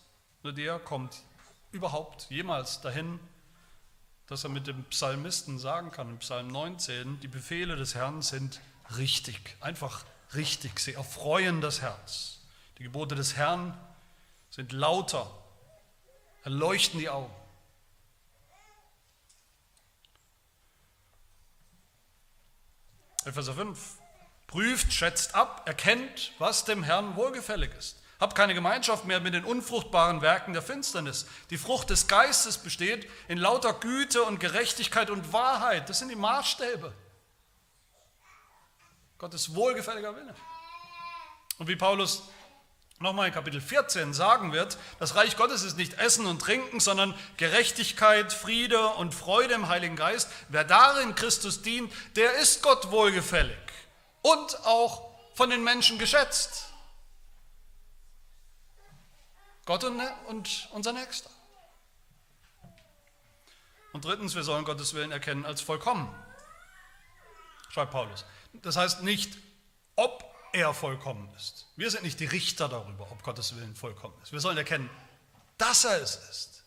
nur 0.43 0.53
der 0.53 0.79
kommt 0.79 1.23
überhaupt 1.71 2.27
jemals 2.31 2.81
dahin, 2.81 3.21
dass 4.27 4.45
er 4.45 4.51
mit 4.51 4.67
dem 4.67 4.85
Psalmisten 4.85 5.59
sagen 5.59 5.91
kann, 5.91 6.11
im 6.11 6.19
Psalm 6.19 6.49
19, 6.49 7.21
die 7.21 7.29
Befehle 7.29 7.77
des 7.77 7.95
Herrn 7.95 8.23
sind 8.23 8.61
richtig, 8.97 9.57
einfach 9.61 10.05
richtig, 10.35 10.81
sie 10.81 10.95
erfreuen 10.95 11.61
das 11.61 11.81
Herz. 11.81 12.41
Die 12.79 12.85
Gebote 12.85 13.15
des 13.15 13.37
Herrn 13.37 13.79
sind 14.51 14.73
lauter, 14.73 15.31
erleuchten 16.45 16.99
die 16.99 17.09
Augen. 17.09 17.33
Epheser 23.25 23.55
5, 23.55 24.02
Prüft, 24.53 24.93
schätzt 24.93 25.35
ab, 25.35 25.63
erkennt, 25.65 26.33
was 26.39 26.67
dem 26.67 26.83
Herrn 26.83 27.17
wohlgefällig 27.17 27.71
ist. 27.79 28.03
Habt 28.21 28.37
keine 28.37 28.53
Gemeinschaft 28.53 29.07
mehr 29.07 29.19
mit 29.19 29.33
den 29.33 29.47
unfruchtbaren 29.47 30.21
Werken 30.21 30.53
der 30.53 30.61
Finsternis. 30.61 31.27
Die 31.49 31.57
Frucht 31.57 31.89
des 31.89 32.07
Geistes 32.07 32.59
besteht 32.59 33.09
in 33.29 33.39
lauter 33.39 33.73
Güte 33.73 34.23
und 34.25 34.41
Gerechtigkeit 34.41 35.09
und 35.09 35.33
Wahrheit. 35.33 35.89
Das 35.89 36.01
sind 36.01 36.11
die 36.11 36.17
Maßstäbe. 36.17 36.93
Gottes 39.17 39.55
wohlgefälliger 39.55 40.15
Wille. 40.15 40.35
Und 41.57 41.69
wie 41.69 41.77
Paulus 41.77 42.25
nochmal 42.99 43.29
in 43.29 43.35
Kapitel 43.35 43.63
14 43.63 44.13
sagen 44.13 44.53
wird, 44.53 44.77
das 44.99 45.15
Reich 45.15 45.39
Gottes 45.39 45.63
ist 45.63 45.79
nicht 45.79 45.95
Essen 45.95 46.27
und 46.27 46.43
Trinken, 46.43 46.79
sondern 46.79 47.15
Gerechtigkeit, 47.39 48.35
Friede 48.35 48.87
und 48.87 49.15
Freude 49.15 49.55
im 49.55 49.69
Heiligen 49.69 49.97
Geist. 49.97 50.29
Wer 50.51 50.65
darin 50.65 51.15
Christus 51.15 51.63
dient, 51.63 51.91
der 52.17 52.35
ist 52.35 52.63
Gott 52.63 52.91
wohlgefällig 52.91 53.57
und 54.23 54.67
auch 54.67 55.13
von 55.35 55.51
den 55.51 55.63
Menschen 55.63 55.99
geschätzt. 55.99 56.67
Gott 59.65 59.85
und, 59.85 60.01
und 60.29 60.69
unser 60.73 60.93
Nächster. 60.93 61.31
Und 63.93 64.05
drittens, 64.05 64.35
wir 64.35 64.43
sollen 64.43 64.65
Gottes 64.65 64.95
Willen 64.95 65.13
erkennen 65.13 65.45
als 65.45 65.61
vollkommen, 65.61 66.13
schreibt 67.69 67.93
Paulus. 67.93 68.25
Das 68.55 68.77
heißt 68.77 69.03
nicht, 69.03 69.37
ob 69.97 70.25
er 70.53 70.75
vollkommen 70.75 71.33
ist. 71.35 71.67
Wir 71.77 71.91
sind 71.91 72.03
nicht 72.03 72.21
die 72.21 72.27
Richter 72.27 72.69
darüber, 72.69 73.11
ob 73.11 73.23
Gottes 73.23 73.55
Willen 73.57 73.75
vollkommen 73.75 74.15
ist. 74.23 74.33
Wir 74.33 74.41
sollen 74.41 74.57
erkennen, 74.57 74.91
dass 75.59 75.85
er 75.85 76.01
es 76.01 76.17
ist, 76.17 76.65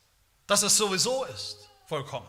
dass 0.47 0.64
es 0.64 0.78
sowieso 0.78 1.26
ist, 1.26 1.70
vollkommen. 1.88 2.28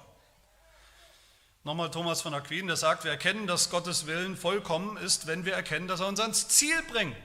Nochmal 1.66 1.90
Thomas 1.90 2.22
von 2.22 2.32
Aquin, 2.32 2.68
der 2.68 2.76
sagt, 2.76 3.02
wir 3.02 3.10
erkennen, 3.10 3.48
dass 3.48 3.70
Gottes 3.70 4.06
Willen 4.06 4.36
vollkommen 4.36 4.96
ist, 4.98 5.26
wenn 5.26 5.44
wir 5.44 5.54
erkennen, 5.54 5.88
dass 5.88 5.98
er 5.98 6.06
uns 6.06 6.20
ans 6.20 6.46
Ziel 6.46 6.80
bringt. 6.84 7.16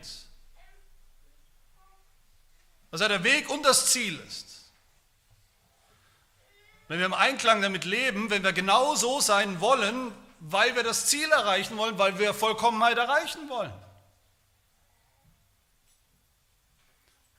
Dass 2.89 3.02
er 3.02 3.10
der 3.10 3.24
Weg 3.24 3.52
und 3.52 3.64
das 3.64 3.92
Ziel 3.92 4.20
ist. 4.22 4.72
Wenn 6.88 6.98
wir 6.98 7.06
im 7.06 7.14
Einklang 7.14 7.62
damit 7.62 7.86
leben, 7.86 8.32
wenn 8.32 8.44
wir 8.44 8.52
genau 8.52 8.96
so 8.96 9.22
sein 9.22 9.62
wollen, 9.62 10.12
weil 10.39 10.76
wir 10.76 10.82
das 10.82 11.06
Ziel 11.06 11.30
erreichen 11.30 11.78
wollen, 11.78 12.00
weil 12.00 12.18
wir 12.18 12.34
Vollkommenheit 12.34 12.98
erreichen 12.98 13.48
wollen. 13.48 13.72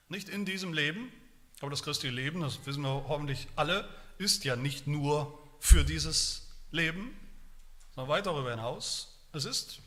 Nicht 0.07 0.29
in 0.29 0.45
diesem 0.45 0.71
Leben, 0.71 1.11
aber 1.59 1.69
das 1.69 1.83
christliche 1.83 2.15
Leben, 2.15 2.39
das 2.39 2.65
wissen 2.65 2.81
wir 2.81 3.09
hoffentlich 3.09 3.49
alle, 3.57 3.89
ist 4.19 4.45
ja 4.45 4.55
nicht 4.55 4.87
nur 4.87 5.37
für 5.59 5.83
dieses 5.83 6.42
Leben, 6.73 7.17
sondern 7.95 8.09
weit 8.09 8.25
darüber 8.25 8.51
hinaus. 8.51 9.19
Es 9.31 9.45
ist 9.45 9.79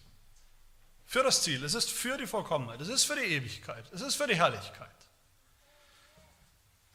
für 1.05 1.23
das 1.23 1.43
Ziel, 1.43 1.63
es 1.65 1.75
ist 1.75 1.91
für 1.91 2.17
die 2.17 2.27
Vollkommenheit, 2.27 2.81
es 2.81 2.89
ist 2.89 3.05
für 3.05 3.17
die 3.17 3.27
Ewigkeit, 3.27 3.85
es 3.93 4.01
ist 4.01 4.17
für 4.17 4.27
die 4.27 4.37
Herrlichkeit. 4.37 4.91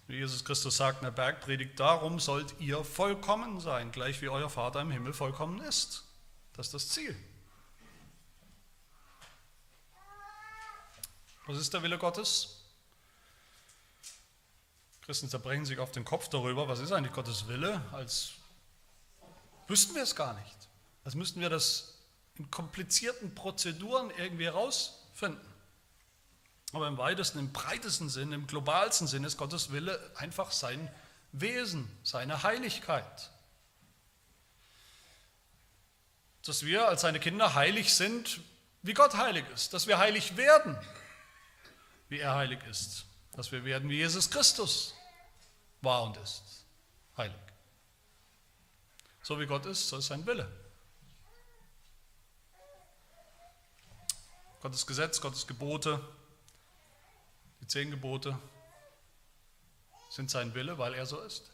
Wie 0.08 0.18
Jesus 0.18 0.44
Christus 0.44 0.76
sagt 0.76 0.98
in 1.00 1.06
der 1.06 1.12
Bergpredigt, 1.12 1.80
darum 1.80 2.20
sollt 2.20 2.60
ihr 2.60 2.84
vollkommen 2.84 3.62
sein, 3.62 3.92
gleich 3.92 4.22
wie 4.22 4.28
euer 4.28 4.50
Vater 4.50 4.82
im 4.82 4.92
Himmel 4.92 5.14
vollkommen 5.14 5.62
ist. 5.62 6.04
Das 6.54 6.68
ist 6.68 6.74
das 6.74 6.90
Ziel. 6.90 7.16
Was 11.48 11.58
ist 11.58 11.74
der 11.74 11.84
Wille 11.84 11.98
Gottes? 11.98 12.64
Christen 15.02 15.30
zerbrechen 15.30 15.66
sich 15.66 15.80
auf 15.80 15.92
den 15.92 16.06
Kopf 16.06 16.28
darüber, 16.30 16.68
was 16.68 16.80
ist 16.80 16.92
eigentlich 16.92 17.14
Gottes 17.14 17.48
Wille, 17.48 17.82
als 17.92 18.34
wüssten 19.72 19.96
wir 19.96 20.04
es 20.04 20.16
gar 20.16 20.34
nicht. 20.34 20.58
Als 21.04 21.16
müssten 21.16 21.40
wir 21.40 21.50
das 21.50 21.98
in 22.38 22.52
komplizierten 22.52 23.34
Prozeduren 23.34 24.12
irgendwie 24.18 24.46
herausfinden. 24.46 25.46
Aber 26.74 26.88
im 26.88 26.98
weitesten, 26.98 27.40
im 27.40 27.52
breitesten 27.52 28.10
Sinn, 28.10 28.32
im 28.32 28.48
globalsten 28.48 29.08
Sinn 29.08 29.24
ist 29.24 29.38
Gottes 29.38 29.72
Wille 29.72 30.00
einfach 30.16 30.52
sein 30.52 30.90
Wesen, 31.32 31.90
seine 32.04 32.44
Heiligkeit. 32.44 33.30
Dass 36.46 36.66
wir 36.66 36.88
als 36.88 37.02
seine 37.02 37.20
Kinder 37.20 37.56
heilig 37.56 37.94
sind, 37.94 38.42
wie 38.82 38.94
Gott 38.94 39.16
heilig 39.16 39.46
ist. 39.54 39.74
Dass 39.74 39.88
wir 39.88 39.98
heilig 40.00 40.38
werden, 40.38 40.78
wie 42.10 42.20
er 42.20 42.36
heilig 42.36 42.60
ist. 42.70 43.06
Dass 43.34 43.52
wir 43.52 43.64
werden 43.64 43.90
wie 43.90 43.98
Jesus 43.98 44.30
Christus 44.30 44.94
war 45.82 46.04
und 46.04 46.18
ist. 46.18 46.66
Heilig. 47.18 47.51
So 49.32 49.40
wie 49.40 49.46
Gott 49.46 49.66
ist, 49.66 49.88
so 49.88 49.96
ist 49.96 50.08
sein 50.08 50.26
Wille. 50.26 50.46
Gottes 54.62 54.86
Gesetz, 54.86 55.22
Gottes 55.22 55.48
Gebote, 55.48 56.06
die 57.62 57.68
zehn 57.68 57.92
Gebote 57.92 58.38
sind 60.10 60.30
sein 60.30 60.54
Wille, 60.54 60.78
weil 60.78 60.96
er 60.96 61.06
so 61.06 61.22
ist. 61.22 61.50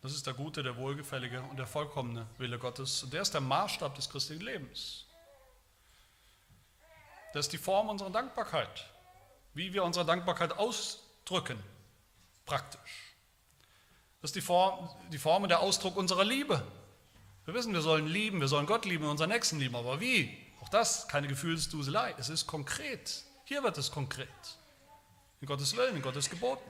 Das 0.00 0.12
ist 0.12 0.28
der 0.28 0.34
gute, 0.34 0.62
der 0.62 0.76
wohlgefällige 0.76 1.42
und 1.42 1.56
der 1.56 1.66
vollkommene 1.66 2.28
Wille 2.38 2.60
Gottes. 2.60 3.02
Und 3.02 3.12
der 3.12 3.22
ist 3.22 3.34
der 3.34 3.40
Maßstab 3.40 3.96
des 3.96 4.08
christlichen 4.08 4.44
Lebens. 4.44 5.06
Das 7.32 7.46
ist 7.46 7.52
die 7.52 7.58
Form 7.58 7.88
unserer 7.88 8.10
Dankbarkeit, 8.10 8.88
wie 9.54 9.72
wir 9.72 9.82
unsere 9.82 10.06
Dankbarkeit 10.06 10.52
aus, 10.52 11.02
drücken, 11.24 11.60
praktisch. 12.44 13.05
Das 14.20 14.30
ist 14.30 14.36
die 14.36 14.40
Form, 14.40 14.88
die 15.12 15.18
Form 15.18 15.42
und 15.42 15.48
der 15.48 15.60
Ausdruck 15.60 15.96
unserer 15.96 16.24
Liebe. 16.24 16.62
Wir 17.44 17.54
wissen, 17.54 17.72
wir 17.72 17.80
sollen 17.80 18.06
lieben, 18.06 18.40
wir 18.40 18.48
sollen 18.48 18.66
Gott 18.66 18.84
lieben 18.84 19.04
und 19.04 19.10
unseren 19.10 19.30
Nächsten 19.30 19.58
lieben, 19.60 19.76
aber 19.76 20.00
wie? 20.00 20.36
Auch 20.60 20.68
das, 20.68 21.06
keine 21.06 21.28
Gefühlsduselei, 21.28 22.14
es 22.18 22.28
ist 22.28 22.46
konkret. 22.46 23.22
Hier 23.44 23.62
wird 23.62 23.78
es 23.78 23.92
konkret. 23.92 24.28
In 25.40 25.46
Gottes 25.46 25.76
Willen, 25.76 25.94
in 25.94 26.02
Gottes 26.02 26.28
Geboten. 26.28 26.64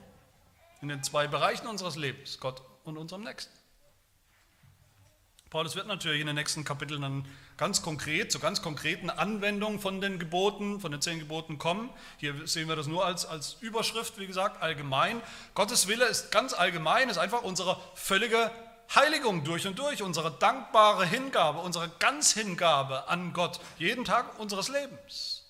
In 0.81 0.89
den 0.89 1.01
zwei 1.01 1.27
Bereichen 1.27 1.65
unseres 1.65 1.95
Lebens, 1.95 2.39
Gott 2.39 2.61
und 2.83 2.97
unserem 2.97 3.23
Nächsten. 3.23 3.56
Paulus 5.49 5.75
wird 5.75 5.87
natürlich 5.87 6.19
in 6.19 6.27
den 6.27 6.35
nächsten 6.35 6.65
Kapiteln 6.65 7.01
dann 7.01 7.25
ganz 7.55 7.81
konkret, 7.81 8.31
zu 8.31 8.39
ganz 8.39 8.61
konkreten 8.61 9.09
Anwendungen 9.09 9.79
von 9.79 10.01
den 10.01 10.19
Geboten, 10.19 10.81
von 10.81 10.91
den 10.91 11.01
zehn 11.01 11.19
Geboten 11.19 11.57
kommen. 11.57 11.89
Hier 12.17 12.47
sehen 12.47 12.67
wir 12.67 12.75
das 12.75 12.87
nur 12.87 13.05
als, 13.05 13.25
als 13.25 13.55
Überschrift, 13.61 14.19
wie 14.19 14.27
gesagt, 14.27 14.61
allgemein. 14.61 15.21
Gottes 15.55 15.87
Wille 15.87 16.05
ist 16.05 16.31
ganz 16.31 16.53
allgemein, 16.53 17.09
ist 17.09 17.17
einfach 17.17 17.43
unsere 17.43 17.79
völlige 17.95 18.51
Heiligung 18.93 19.45
durch 19.45 19.65
und 19.67 19.79
durch, 19.79 20.01
unsere 20.01 20.31
dankbare 20.31 21.05
Hingabe, 21.05 21.59
unsere 21.59 21.89
Ganzhingabe 21.99 23.07
an 23.07 23.31
Gott, 23.31 23.59
jeden 23.77 24.03
Tag 24.03 24.39
unseres 24.39 24.67
Lebens. 24.67 25.45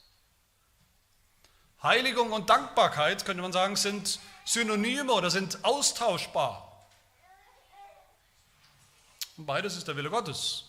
Heiligung 1.82 2.32
und 2.32 2.50
Dankbarkeit, 2.50 3.26
könnte 3.26 3.42
man 3.42 3.54
sagen, 3.54 3.76
sind 3.76 4.20
Synonyme 4.46 5.12
oder 5.12 5.30
sind 5.30 5.64
austauschbar. 5.64 6.67
Und 9.38 9.46
beides 9.46 9.78
ist 9.78 9.88
der 9.88 9.96
Wille 9.96 10.10
Gottes. 10.10 10.66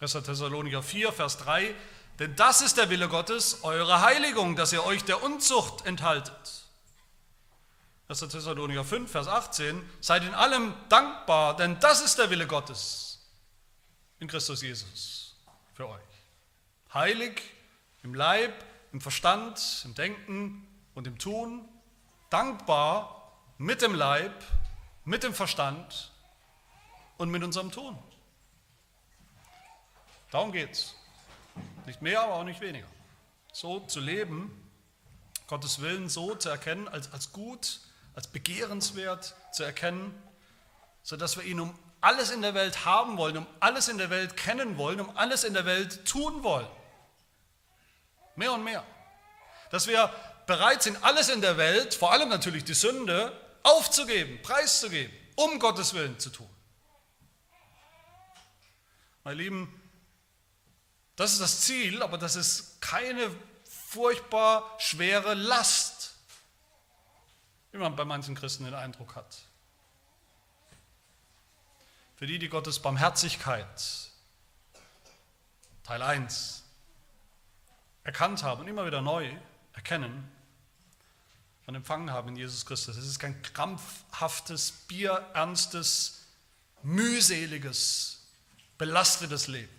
1. 0.00 0.12
Thessalonicher 0.12 0.82
4, 0.82 1.12
Vers 1.12 1.38
3, 1.38 1.74
denn 2.18 2.34
das 2.36 2.60
ist 2.60 2.76
der 2.76 2.90
Wille 2.90 3.08
Gottes, 3.08 3.62
eure 3.62 4.00
Heiligung, 4.00 4.56
dass 4.56 4.72
ihr 4.72 4.84
euch 4.84 5.04
der 5.04 5.22
Unzucht 5.22 5.86
enthaltet. 5.86 6.64
1. 8.08 8.20
Thessalonicher 8.20 8.84
5, 8.84 9.10
Vers 9.10 9.28
18, 9.28 9.88
seid 10.00 10.24
in 10.24 10.34
allem 10.34 10.74
dankbar, 10.88 11.56
denn 11.56 11.78
das 11.80 12.02
ist 12.02 12.18
der 12.18 12.28
Wille 12.30 12.46
Gottes 12.46 13.20
in 14.18 14.28
Christus 14.28 14.62
Jesus 14.62 15.36
für 15.74 15.88
euch. 15.88 16.00
Heilig 16.92 17.40
im 18.02 18.14
Leib, 18.14 18.52
im 18.92 19.00
Verstand, 19.00 19.82
im 19.84 19.94
Denken 19.94 20.66
und 20.94 21.06
im 21.06 21.18
Tun, 21.18 21.68
dankbar 22.30 23.32
mit 23.58 23.80
dem 23.80 23.94
Leib, 23.94 24.34
mit 25.04 25.22
dem 25.22 25.34
Verstand 25.34 26.12
und 27.18 27.30
mit 27.30 27.42
unserem 27.42 27.70
Tun. 27.70 27.98
Darum 30.30 30.52
geht 30.52 30.72
es. 30.72 30.94
Nicht 31.86 32.02
mehr, 32.02 32.22
aber 32.22 32.34
auch 32.34 32.44
nicht 32.44 32.60
weniger. 32.60 32.88
So 33.52 33.80
zu 33.80 34.00
leben, 34.00 34.50
Gottes 35.46 35.80
Willen 35.80 36.08
so 36.08 36.34
zu 36.34 36.48
erkennen, 36.48 36.88
als, 36.88 37.12
als 37.12 37.32
gut, 37.32 37.80
als 38.14 38.26
begehrenswert 38.26 39.34
zu 39.52 39.62
erkennen, 39.62 40.14
sodass 41.02 41.36
wir 41.36 41.44
ihn 41.44 41.60
um 41.60 41.78
alles 42.00 42.30
in 42.30 42.42
der 42.42 42.54
Welt 42.54 42.84
haben 42.84 43.16
wollen, 43.16 43.38
um 43.38 43.46
alles 43.60 43.88
in 43.88 43.98
der 43.98 44.10
Welt 44.10 44.36
kennen 44.36 44.76
wollen, 44.76 45.00
um 45.00 45.16
alles 45.16 45.44
in 45.44 45.54
der 45.54 45.64
Welt 45.64 46.04
tun 46.04 46.42
wollen. 46.42 46.68
Mehr 48.36 48.52
und 48.52 48.64
mehr. 48.64 48.84
Dass 49.70 49.86
wir 49.86 50.12
bereit 50.46 50.82
sind, 50.82 51.02
alles 51.02 51.28
in 51.28 51.40
der 51.40 51.56
Welt, 51.56 51.94
vor 51.94 52.12
allem 52.12 52.28
natürlich 52.28 52.64
die 52.64 52.74
Sünde, 52.74 53.32
aufzugeben, 53.62 54.42
preiszugeben, 54.42 55.14
um 55.36 55.58
Gottes 55.58 55.94
Willen 55.94 56.18
zu 56.18 56.30
tun. 56.30 56.48
Meine 59.24 59.38
Lieben, 59.38 59.80
das 61.16 61.32
ist 61.32 61.40
das 61.40 61.62
Ziel, 61.62 62.02
aber 62.02 62.18
das 62.18 62.36
ist 62.36 62.82
keine 62.82 63.34
furchtbar 63.64 64.78
schwere 64.78 65.32
Last, 65.32 66.14
wie 67.72 67.78
man 67.78 67.96
bei 67.96 68.04
manchen 68.04 68.34
Christen 68.34 68.66
den 68.66 68.74
Eindruck 68.74 69.16
hat. 69.16 69.38
Für 72.16 72.26
die, 72.26 72.38
die 72.38 72.50
Gottes 72.50 72.80
Barmherzigkeit, 72.80 74.10
Teil 75.84 76.02
1, 76.02 76.62
erkannt 78.02 78.42
haben 78.42 78.60
und 78.60 78.68
immer 78.68 78.84
wieder 78.84 79.00
neu 79.00 79.34
erkennen 79.72 80.30
und 81.66 81.74
empfangen 81.74 82.10
haben 82.10 82.28
in 82.28 82.36
Jesus 82.36 82.66
Christus. 82.66 82.98
Es 82.98 83.06
ist 83.06 83.18
kein 83.18 83.40
krampfhaftes, 83.40 84.70
bierernstes, 84.70 86.26
mühseliges 86.82 88.13
belastetes 88.78 89.48
Leben. 89.48 89.72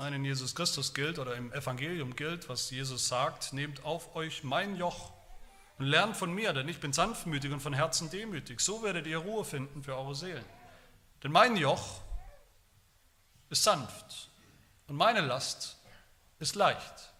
nein, 0.00 0.14
in 0.14 0.24
Jesus 0.24 0.54
Christus 0.54 0.94
gilt 0.94 1.18
oder 1.18 1.36
im 1.36 1.52
Evangelium 1.52 2.16
gilt, 2.16 2.48
was 2.48 2.70
Jesus 2.70 3.08
sagt, 3.08 3.52
nehmt 3.52 3.84
auf 3.84 4.16
euch 4.16 4.42
mein 4.42 4.76
Joch 4.76 5.12
und 5.78 5.86
lernt 5.86 6.16
von 6.16 6.32
mir, 6.32 6.54
denn 6.54 6.68
ich 6.68 6.80
bin 6.80 6.94
sanftmütig 6.94 7.52
und 7.52 7.60
von 7.60 7.74
Herzen 7.74 8.08
demütig. 8.10 8.60
So 8.60 8.82
werdet 8.82 9.06
ihr 9.06 9.18
Ruhe 9.18 9.44
finden 9.44 9.82
für 9.82 9.94
eure 9.94 10.14
Seelen. 10.14 10.44
Denn 11.22 11.32
mein 11.32 11.54
Joch 11.56 12.00
ist 13.50 13.62
sanft 13.62 14.30
und 14.86 14.96
meine 14.96 15.20
Last 15.20 15.76
ist 16.38 16.54
leicht. 16.54 17.12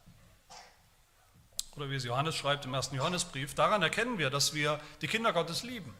Oder 1.77 1.91
wie 1.91 1.97
es 1.97 2.05
Johannes 2.05 2.35
schreibt 2.35 2.65
im 2.65 2.73
ersten 2.73 2.97
Johannesbrief, 2.97 3.55
daran 3.55 3.83
erkennen 3.83 4.17
wir, 4.17 4.31
dass 4.31 4.55
wir 4.55 4.81
die 5.03 5.07
Kinder 5.07 5.35
Gottes 5.35 5.63
lieben. 5.63 5.95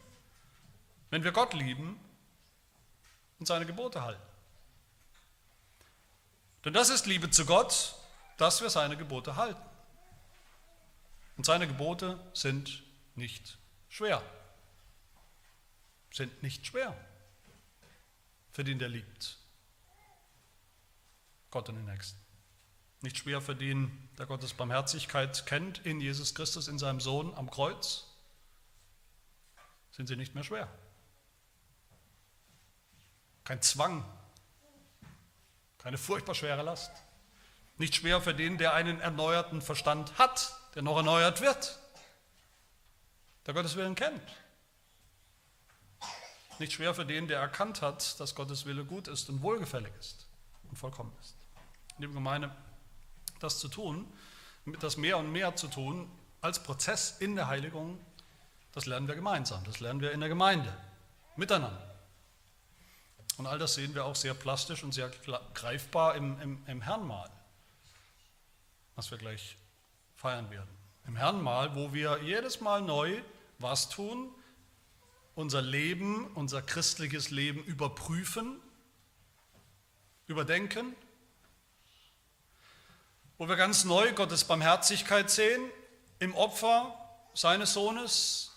Wenn 1.11 1.23
wir 1.23 1.31
Gott 1.31 1.53
lieben 1.53 1.99
und 3.41 3.47
seine 3.47 3.65
Gebote 3.65 4.03
halten. 4.03 4.21
Denn 6.63 6.73
das 6.73 6.91
ist 6.91 7.07
Liebe 7.07 7.31
zu 7.31 7.43
Gott, 7.43 7.95
dass 8.37 8.61
wir 8.61 8.69
seine 8.69 8.95
Gebote 8.95 9.35
halten. 9.35 9.61
Und 11.37 11.45
seine 11.47 11.67
Gebote 11.67 12.19
sind 12.35 12.83
nicht 13.15 13.57
schwer. 13.89 14.21
Sind 16.13 16.43
nicht 16.43 16.67
schwer 16.67 16.95
für 18.51 18.63
den, 18.63 18.77
der 18.77 18.89
liebt. 18.89 19.39
Gott 21.49 21.67
und 21.67 21.77
den 21.77 21.85
Nächsten. 21.85 22.19
Nicht 23.01 23.17
schwer 23.17 23.41
für 23.41 23.55
den, 23.55 24.09
der 24.19 24.27
Gottes 24.27 24.53
Barmherzigkeit 24.53 25.47
kennt 25.47 25.83
in 25.83 25.99
Jesus 25.99 26.35
Christus, 26.35 26.67
in 26.67 26.77
seinem 26.77 26.99
Sohn 26.99 27.33
am 27.33 27.49
Kreuz. 27.49 28.05
Sind 29.89 30.05
sie 30.05 30.15
nicht 30.15 30.35
mehr 30.35 30.43
schwer. 30.43 30.71
Kein 33.43 33.61
Zwang, 33.61 34.05
keine 35.79 35.97
furchtbar 35.97 36.35
schwere 36.35 36.61
Last. 36.61 36.91
Nicht 37.77 37.95
schwer 37.95 38.21
für 38.21 38.35
den, 38.35 38.57
der 38.57 38.73
einen 38.73 38.99
erneuerten 38.99 39.61
Verstand 39.61 40.17
hat, 40.19 40.55
der 40.75 40.83
noch 40.83 40.97
erneuert 40.97 41.41
wird, 41.41 41.79
der 43.45 43.53
Gottes 43.53 43.75
Willen 43.75 43.95
kennt. 43.95 44.21
Nicht 46.59 46.73
schwer 46.73 46.93
für 46.93 47.05
den, 47.05 47.27
der 47.27 47.39
erkannt 47.39 47.81
hat, 47.81 48.19
dass 48.19 48.35
Gottes 48.35 48.67
Wille 48.67 48.85
gut 48.85 49.07
ist 49.07 49.29
und 49.29 49.41
wohlgefällig 49.41 49.91
ist 49.99 50.27
und 50.69 50.77
vollkommen 50.77 51.11
ist. 51.19 51.35
Liebe 51.97 52.13
Gemeinde, 52.13 52.55
das 53.39 53.57
zu 53.59 53.67
tun, 53.67 54.05
das 54.79 54.97
mehr 54.97 55.17
und 55.17 55.31
mehr 55.31 55.55
zu 55.55 55.67
tun 55.67 56.09
als 56.41 56.61
Prozess 56.61 57.17
in 57.19 57.35
der 57.35 57.47
Heiligung, 57.47 57.99
das 58.73 58.85
lernen 58.85 59.07
wir 59.07 59.15
gemeinsam, 59.15 59.63
das 59.63 59.79
lernen 59.79 60.01
wir 60.01 60.11
in 60.11 60.19
der 60.19 60.29
Gemeinde, 60.29 60.71
miteinander. 61.35 61.90
Und 63.41 63.47
all 63.47 63.57
das 63.57 63.73
sehen 63.73 63.95
wir 63.95 64.05
auch 64.05 64.15
sehr 64.15 64.35
plastisch 64.35 64.83
und 64.83 64.91
sehr 64.91 65.09
greifbar 65.55 66.13
im, 66.13 66.39
im, 66.41 66.63
im 66.67 66.79
Herrnmahl, 66.79 67.27
was 68.95 69.09
wir 69.09 69.17
gleich 69.17 69.57
feiern 70.15 70.51
werden. 70.51 70.69
Im 71.07 71.15
Herrnmahl, 71.15 71.73
wo 71.73 71.91
wir 71.91 72.21
jedes 72.21 72.61
Mal 72.61 72.83
neu 72.83 73.19
was 73.57 73.89
tun, 73.89 74.29
unser 75.33 75.63
Leben, 75.63 76.27
unser 76.35 76.61
christliches 76.61 77.31
Leben 77.31 77.63
überprüfen, 77.63 78.59
überdenken, 80.27 80.95
wo 83.39 83.49
wir 83.49 83.55
ganz 83.55 83.85
neu 83.85 84.13
Gottes 84.13 84.43
Barmherzigkeit 84.43 85.31
sehen 85.31 85.63
im 86.19 86.35
Opfer 86.35 86.93
seines 87.33 87.73
Sohnes 87.73 88.51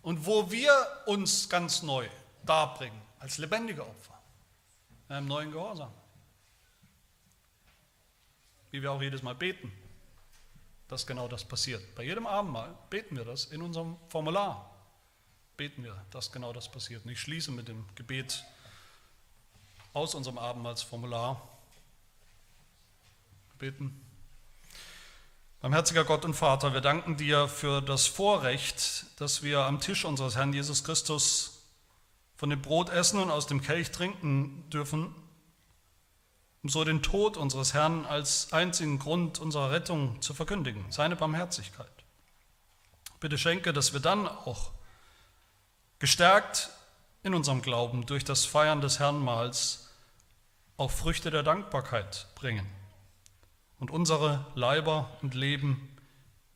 und 0.00 0.26
wo 0.26 0.52
wir 0.52 0.72
uns 1.06 1.48
ganz 1.48 1.82
neu 1.82 2.08
darbringen 2.48 3.00
als 3.18 3.38
lebendige 3.38 3.86
Opfer 3.86 4.18
in 5.08 5.16
einem 5.16 5.26
neuen 5.26 5.52
Gehorsam. 5.52 5.92
Wie 8.70 8.82
wir 8.82 8.92
auch 8.92 9.02
jedes 9.02 9.22
Mal 9.22 9.34
beten, 9.34 9.72
dass 10.88 11.06
genau 11.06 11.28
das 11.28 11.44
passiert. 11.44 11.82
Bei 11.94 12.02
jedem 12.02 12.26
Abendmahl 12.26 12.74
beten 12.90 13.16
wir 13.16 13.24
das 13.24 13.46
in 13.46 13.62
unserem 13.62 13.96
Formular. 14.08 14.74
Beten 15.56 15.84
wir, 15.84 16.02
dass 16.10 16.32
genau 16.32 16.52
das 16.52 16.70
passiert. 16.70 17.04
Und 17.04 17.10
ich 17.10 17.20
schließe 17.20 17.50
mit 17.50 17.68
dem 17.68 17.84
Gebet 17.94 18.44
aus 19.92 20.14
unserem 20.14 20.38
Abendmahlsformular. 20.38 21.42
Beten. 23.58 24.04
Barmherziger 25.60 26.04
Gott 26.04 26.24
und 26.24 26.34
Vater, 26.34 26.72
wir 26.72 26.80
danken 26.80 27.16
dir 27.16 27.48
für 27.48 27.82
das 27.82 28.06
Vorrecht, 28.06 29.06
dass 29.20 29.42
wir 29.42 29.60
am 29.60 29.80
Tisch 29.80 30.04
unseres 30.04 30.36
Herrn 30.36 30.52
Jesus 30.52 30.84
Christus 30.84 31.57
von 32.38 32.50
dem 32.50 32.62
Brot 32.62 32.88
essen 32.88 33.18
und 33.18 33.30
aus 33.30 33.48
dem 33.48 33.60
Kelch 33.60 33.90
trinken 33.90 34.64
dürfen, 34.70 35.12
um 36.62 36.70
so 36.70 36.84
den 36.84 37.02
Tod 37.02 37.36
unseres 37.36 37.74
Herrn 37.74 38.06
als 38.06 38.52
einzigen 38.52 39.00
Grund 39.00 39.40
unserer 39.40 39.72
Rettung 39.72 40.22
zu 40.22 40.34
verkündigen, 40.34 40.86
seine 40.90 41.16
Barmherzigkeit. 41.16 41.90
Bitte 43.18 43.38
schenke, 43.38 43.72
dass 43.72 43.92
wir 43.92 43.98
dann 43.98 44.28
auch 44.28 44.70
gestärkt 45.98 46.70
in 47.24 47.34
unserem 47.34 47.60
Glauben 47.60 48.06
durch 48.06 48.24
das 48.24 48.44
Feiern 48.44 48.80
des 48.80 49.00
Herrnmahls 49.00 49.88
auch 50.76 50.92
Früchte 50.92 51.32
der 51.32 51.42
Dankbarkeit 51.42 52.28
bringen 52.36 52.68
und 53.80 53.90
unsere 53.90 54.46
Leiber 54.54 55.10
und 55.22 55.34
Leben 55.34 55.96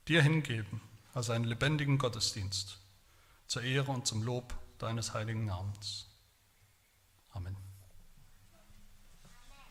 dir 0.07 0.23
hingeben 0.23 0.81
als 1.13 1.29
einen 1.29 1.45
lebendigen 1.45 1.99
Gottesdienst 1.99 2.79
zur 3.49 3.63
Ehre 3.63 3.91
und 3.91 4.07
zum 4.07 4.23
Lob 4.23 4.55
deines 4.83 5.15
heiligen 5.15 5.47
Namens. 5.47 6.07
Amen. 6.07 6.12